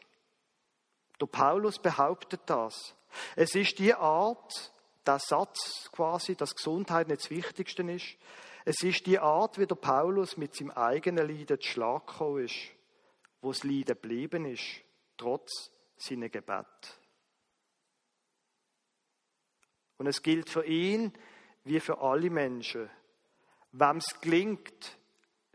Der 1.20 1.26
Paulus 1.26 1.80
behauptet 1.80 2.42
das. 2.46 2.96
Es 3.36 3.56
ist 3.56 3.80
die 3.80 3.94
Art, 3.94 4.72
der 5.06 5.20
Satz 5.20 5.90
quasi, 5.92 6.36
dass 6.36 6.56
Gesundheit 6.56 7.08
nicht 7.08 7.22
das 7.22 7.30
Wichtigste 7.30 7.84
ist. 7.84 8.18
Es 8.64 8.82
ist 8.84 9.06
die 9.06 9.20
Art, 9.20 9.58
wie 9.58 9.66
der 9.66 9.76
Paulus 9.76 10.38
mit 10.38 10.56
seinem 10.56 10.72
eigenen 10.72 11.28
Leiden 11.28 11.60
zu 11.60 11.68
Schlag 11.68 12.08
gekommen 12.08 12.46
ist, 12.46 12.56
wo 13.42 13.52
das 13.52 13.64
Leiden 13.64 13.86
geblieben 13.86 14.46
ist, 14.46 14.82
trotz 15.18 15.72
seiner 15.98 16.30
Gebet. 16.30 17.00
Und 19.98 20.08
es 20.08 20.22
gilt 20.22 20.50
für 20.50 20.66
ihn 20.66 21.14
wie 21.64 21.80
für 21.80 22.00
alle 22.00 22.30
Menschen, 22.30 22.90
wem 23.78 23.98
es 23.98 24.20
gelingt, 24.22 24.98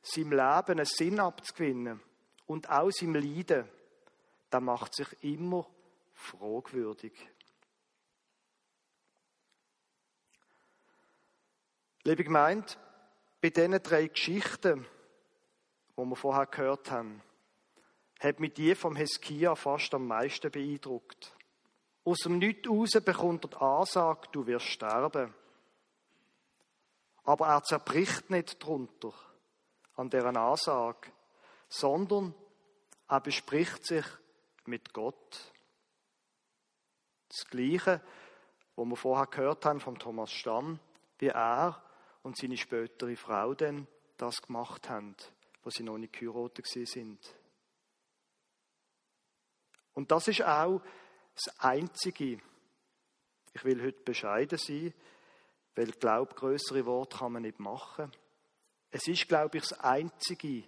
seinem 0.02 0.30
Leben 0.32 0.78
einen 0.78 0.84
Sinn 0.84 1.20
abzugewinnen 1.20 2.00
und 2.46 2.68
auch 2.68 2.90
seinem 2.90 3.14
Leiden, 3.14 3.68
der 4.52 4.60
macht 4.60 4.94
sich 4.94 5.08
immer 5.22 5.66
fragwürdig. 6.12 7.12
Liebe 12.04 12.24
Gemeinde, 12.24 12.66
bei 13.40 13.50
diesen 13.50 13.82
drei 13.82 14.06
Geschichten, 14.06 14.86
die 15.96 16.02
wir 16.02 16.16
vorher 16.16 16.46
gehört 16.46 16.90
haben, 16.90 17.22
hat 18.18 18.40
mich 18.40 18.54
die 18.54 18.74
vom 18.74 18.96
Heskia 18.96 19.54
fast 19.54 19.94
am 19.94 20.06
meisten 20.06 20.50
beeindruckt. 20.50 21.34
Aus 22.04 22.18
dem 22.18 22.38
Nichts 22.38 22.68
raus 22.68 22.90
bekommt 23.04 23.44
er 23.44 23.48
die 23.48 23.56
Ansage, 23.56 24.28
du 24.32 24.46
wirst 24.46 24.66
sterben. 24.66 25.34
Aber 27.30 27.46
er 27.46 27.62
zerbricht 27.62 28.28
nicht 28.30 28.58
drunter 28.58 29.12
an 29.94 30.10
deren 30.10 30.36
Ansage, 30.36 31.12
sondern 31.68 32.34
er 33.06 33.20
bespricht 33.20 33.86
sich 33.86 34.04
mit 34.64 34.92
Gott. 34.92 35.52
Das 37.28 37.48
Gleiche, 37.48 38.00
was 38.74 38.84
wir 38.84 38.96
vorher 38.96 39.28
gehört 39.28 39.64
haben 39.64 39.78
von 39.78 39.96
Thomas 39.96 40.32
Stamm, 40.32 40.80
wie 41.18 41.28
er 41.28 41.80
und 42.24 42.36
seine 42.36 42.56
spätere 42.56 43.14
Frau 43.14 43.54
dann 43.54 43.86
das 44.16 44.42
gemacht 44.42 44.90
haben, 44.90 45.14
wo 45.62 45.70
sie 45.70 45.84
noch 45.84 45.98
nicht 45.98 46.14
geheiratet 46.14 46.66
sind. 46.66 47.20
Und 49.94 50.10
das 50.10 50.26
ist 50.26 50.42
auch 50.42 50.82
das 51.36 51.60
Einzige. 51.60 52.40
Ich 53.52 53.64
will 53.64 53.80
heute 53.84 54.00
bescheiden 54.00 54.58
sein, 54.58 54.92
weil 55.74 55.90
Glaub 55.92 56.36
größere 56.36 56.84
Worte 56.86 57.18
kann 57.18 57.32
man 57.32 57.42
nicht 57.42 57.60
machen. 57.60 58.10
Es 58.90 59.06
ist, 59.06 59.28
glaube 59.28 59.58
ich, 59.58 59.68
das 59.68 59.78
Einzige, 59.80 60.64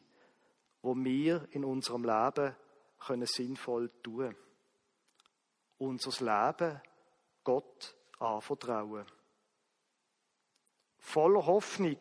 wo 0.80 0.94
wir 0.96 1.46
in 1.50 1.64
unserem 1.64 2.04
Leben 2.04 2.54
können 2.98 3.26
sinnvoll 3.26 3.90
tun. 4.02 4.36
Unser 5.78 6.24
Leben 6.24 6.80
Gott 7.42 7.96
anvertrauen. 8.18 9.06
Voller 10.98 11.46
Hoffnung 11.46 11.98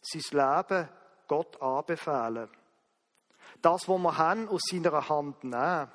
sein 0.00 0.22
Leben 0.30 0.88
Gott 1.28 1.60
anbefehlen. 1.60 2.48
Das, 3.60 3.86
was 3.88 3.98
wir 4.00 4.16
haben, 4.16 4.48
aus 4.48 4.62
seiner 4.70 5.08
Hand 5.08 5.44
nehmen, 5.44 5.92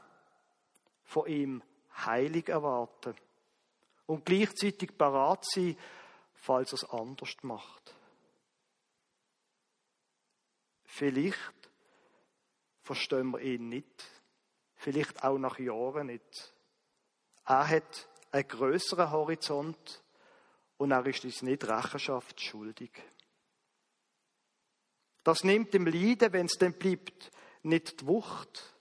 von 1.04 1.28
ihm 1.28 1.64
heilig 2.06 2.50
erwarten 2.50 3.16
und 4.06 4.26
gleichzeitig 4.26 4.98
parat 4.98 5.46
sein, 5.46 5.78
falls 6.46 6.74
er 6.74 6.76
es 6.76 6.90
anders 6.92 7.36
macht. 7.42 7.96
Vielleicht 10.84 11.72
verstehen 12.84 13.32
wir 13.32 13.40
ihn 13.40 13.68
nicht, 13.68 14.06
vielleicht 14.76 15.24
auch 15.24 15.40
nach 15.40 15.58
Jahren 15.58 16.08
nicht. 16.08 16.54
Er 17.46 17.68
hat 17.68 18.08
einen 18.32 18.48
größeren 18.48 19.10
Horizont 19.10 20.04
und 20.78 20.92
er 20.92 21.06
ist 21.08 21.26
uns 21.26 21.42
nicht 21.42 21.68
Rechenschaft 21.68 22.40
schuldig. 22.40 22.92
Das 25.24 25.44
nimmt 25.44 25.74
dem 25.74 25.88
Leiden, 25.88 26.32
wenn 26.32 26.46
es 26.46 26.60
dann 26.60 26.74
bleibt, 26.74 27.32
nicht 27.64 28.02
die 28.02 28.06
Wucht. 28.06 28.76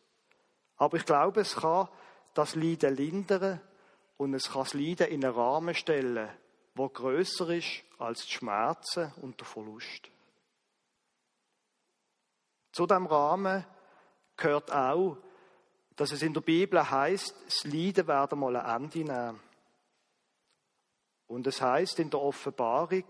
Aber 0.77 0.99
ich 0.99 1.07
glaube, 1.07 1.41
es 1.41 1.57
kann 1.57 1.89
das 2.35 2.57
Leiden 2.57 2.95
lindern 2.95 3.61
und 4.19 4.35
es 4.35 4.51
kann 4.51 4.65
das 4.65 4.75
Leiden 4.75 5.09
in 5.09 5.25
einen 5.25 5.35
Rahmen 5.35 5.75
stellen, 5.75 6.29
wo 6.75 6.89
größer 6.89 7.51
ist 7.51 7.85
als 7.99 8.27
die 8.27 8.33
Schmerzen 8.33 9.13
und 9.23 9.39
der 9.39 9.47
Verlust. 9.47 10.11
Zu 12.73 12.87
dem 12.87 13.07
Rahmen 13.07 13.65
gehört 14.37 14.73
auch, 14.73 15.17
dass 15.95 16.11
es 16.11 16.23
in 16.23 16.35
der 16.35 16.41
Bibel 16.41 16.91
heißt, 16.91 17.35
das 17.47 17.65
Leiden 17.65 18.09
werde 18.09 18.35
mal 18.35 18.57
ein 18.57 18.83
Ende 18.83 18.99
nehmen. 18.99 19.41
Und 21.29 21.47
es 21.47 21.61
heißt 21.63 22.01
in 22.01 22.11
der 22.11 22.21
Offenbarung, 22.21 23.05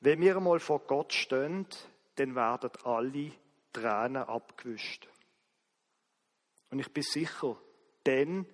wenn 0.00 0.20
wir 0.20 0.36
einmal 0.36 0.60
vor 0.60 0.80
Gott 0.80 1.12
stehen, 1.12 1.66
dann 2.14 2.34
werden 2.36 2.70
alle 2.84 3.32
Tränen 3.72 4.22
abgewischt. 4.22 5.08
Und 6.70 6.78
ich 6.78 6.92
bin 6.92 7.02
sicher, 7.02 7.56
dann 8.04 8.46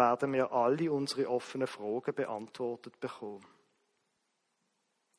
werden 0.00 0.32
wir 0.32 0.50
alle 0.52 0.90
unsere 0.90 1.28
offenen 1.28 1.66
Fragen 1.66 2.14
beantwortet 2.14 2.98
bekommen. 2.98 3.46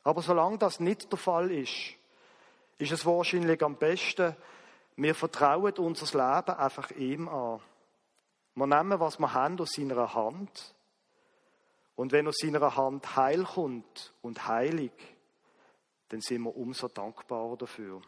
Aber 0.03 0.21
solange 0.21 0.57
das 0.57 0.79
nicht 0.79 1.11
der 1.11 1.19
Fall 1.19 1.51
ist, 1.51 1.93
ist 2.79 2.91
es 2.91 3.05
wahrscheinlich 3.05 3.61
am 3.61 3.75
besten, 3.75 4.35
wir 4.95 5.15
vertrauen 5.15 5.73
unser 5.77 6.05
Leben 6.05 6.57
einfach 6.57 6.91
ihm 6.91 7.29
an. 7.29 7.61
Wir 8.55 8.67
nehmen, 8.67 8.99
was 8.99 9.19
wir 9.19 9.33
haben, 9.33 9.59
aus 9.59 9.71
seiner 9.71 10.13
Hand. 10.13 10.75
Und 11.95 12.11
wenn 12.11 12.27
aus 12.27 12.37
seiner 12.37 12.75
Hand 12.75 13.15
Heil 13.15 13.43
kommt 13.43 14.13
und 14.21 14.47
heilig, 14.47 14.91
dann 16.09 16.21
sind 16.21 16.41
wir 16.41 16.55
umso 16.55 16.87
dankbarer 16.87 17.57
dafür. 17.57 18.01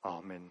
Amen. 0.00 0.50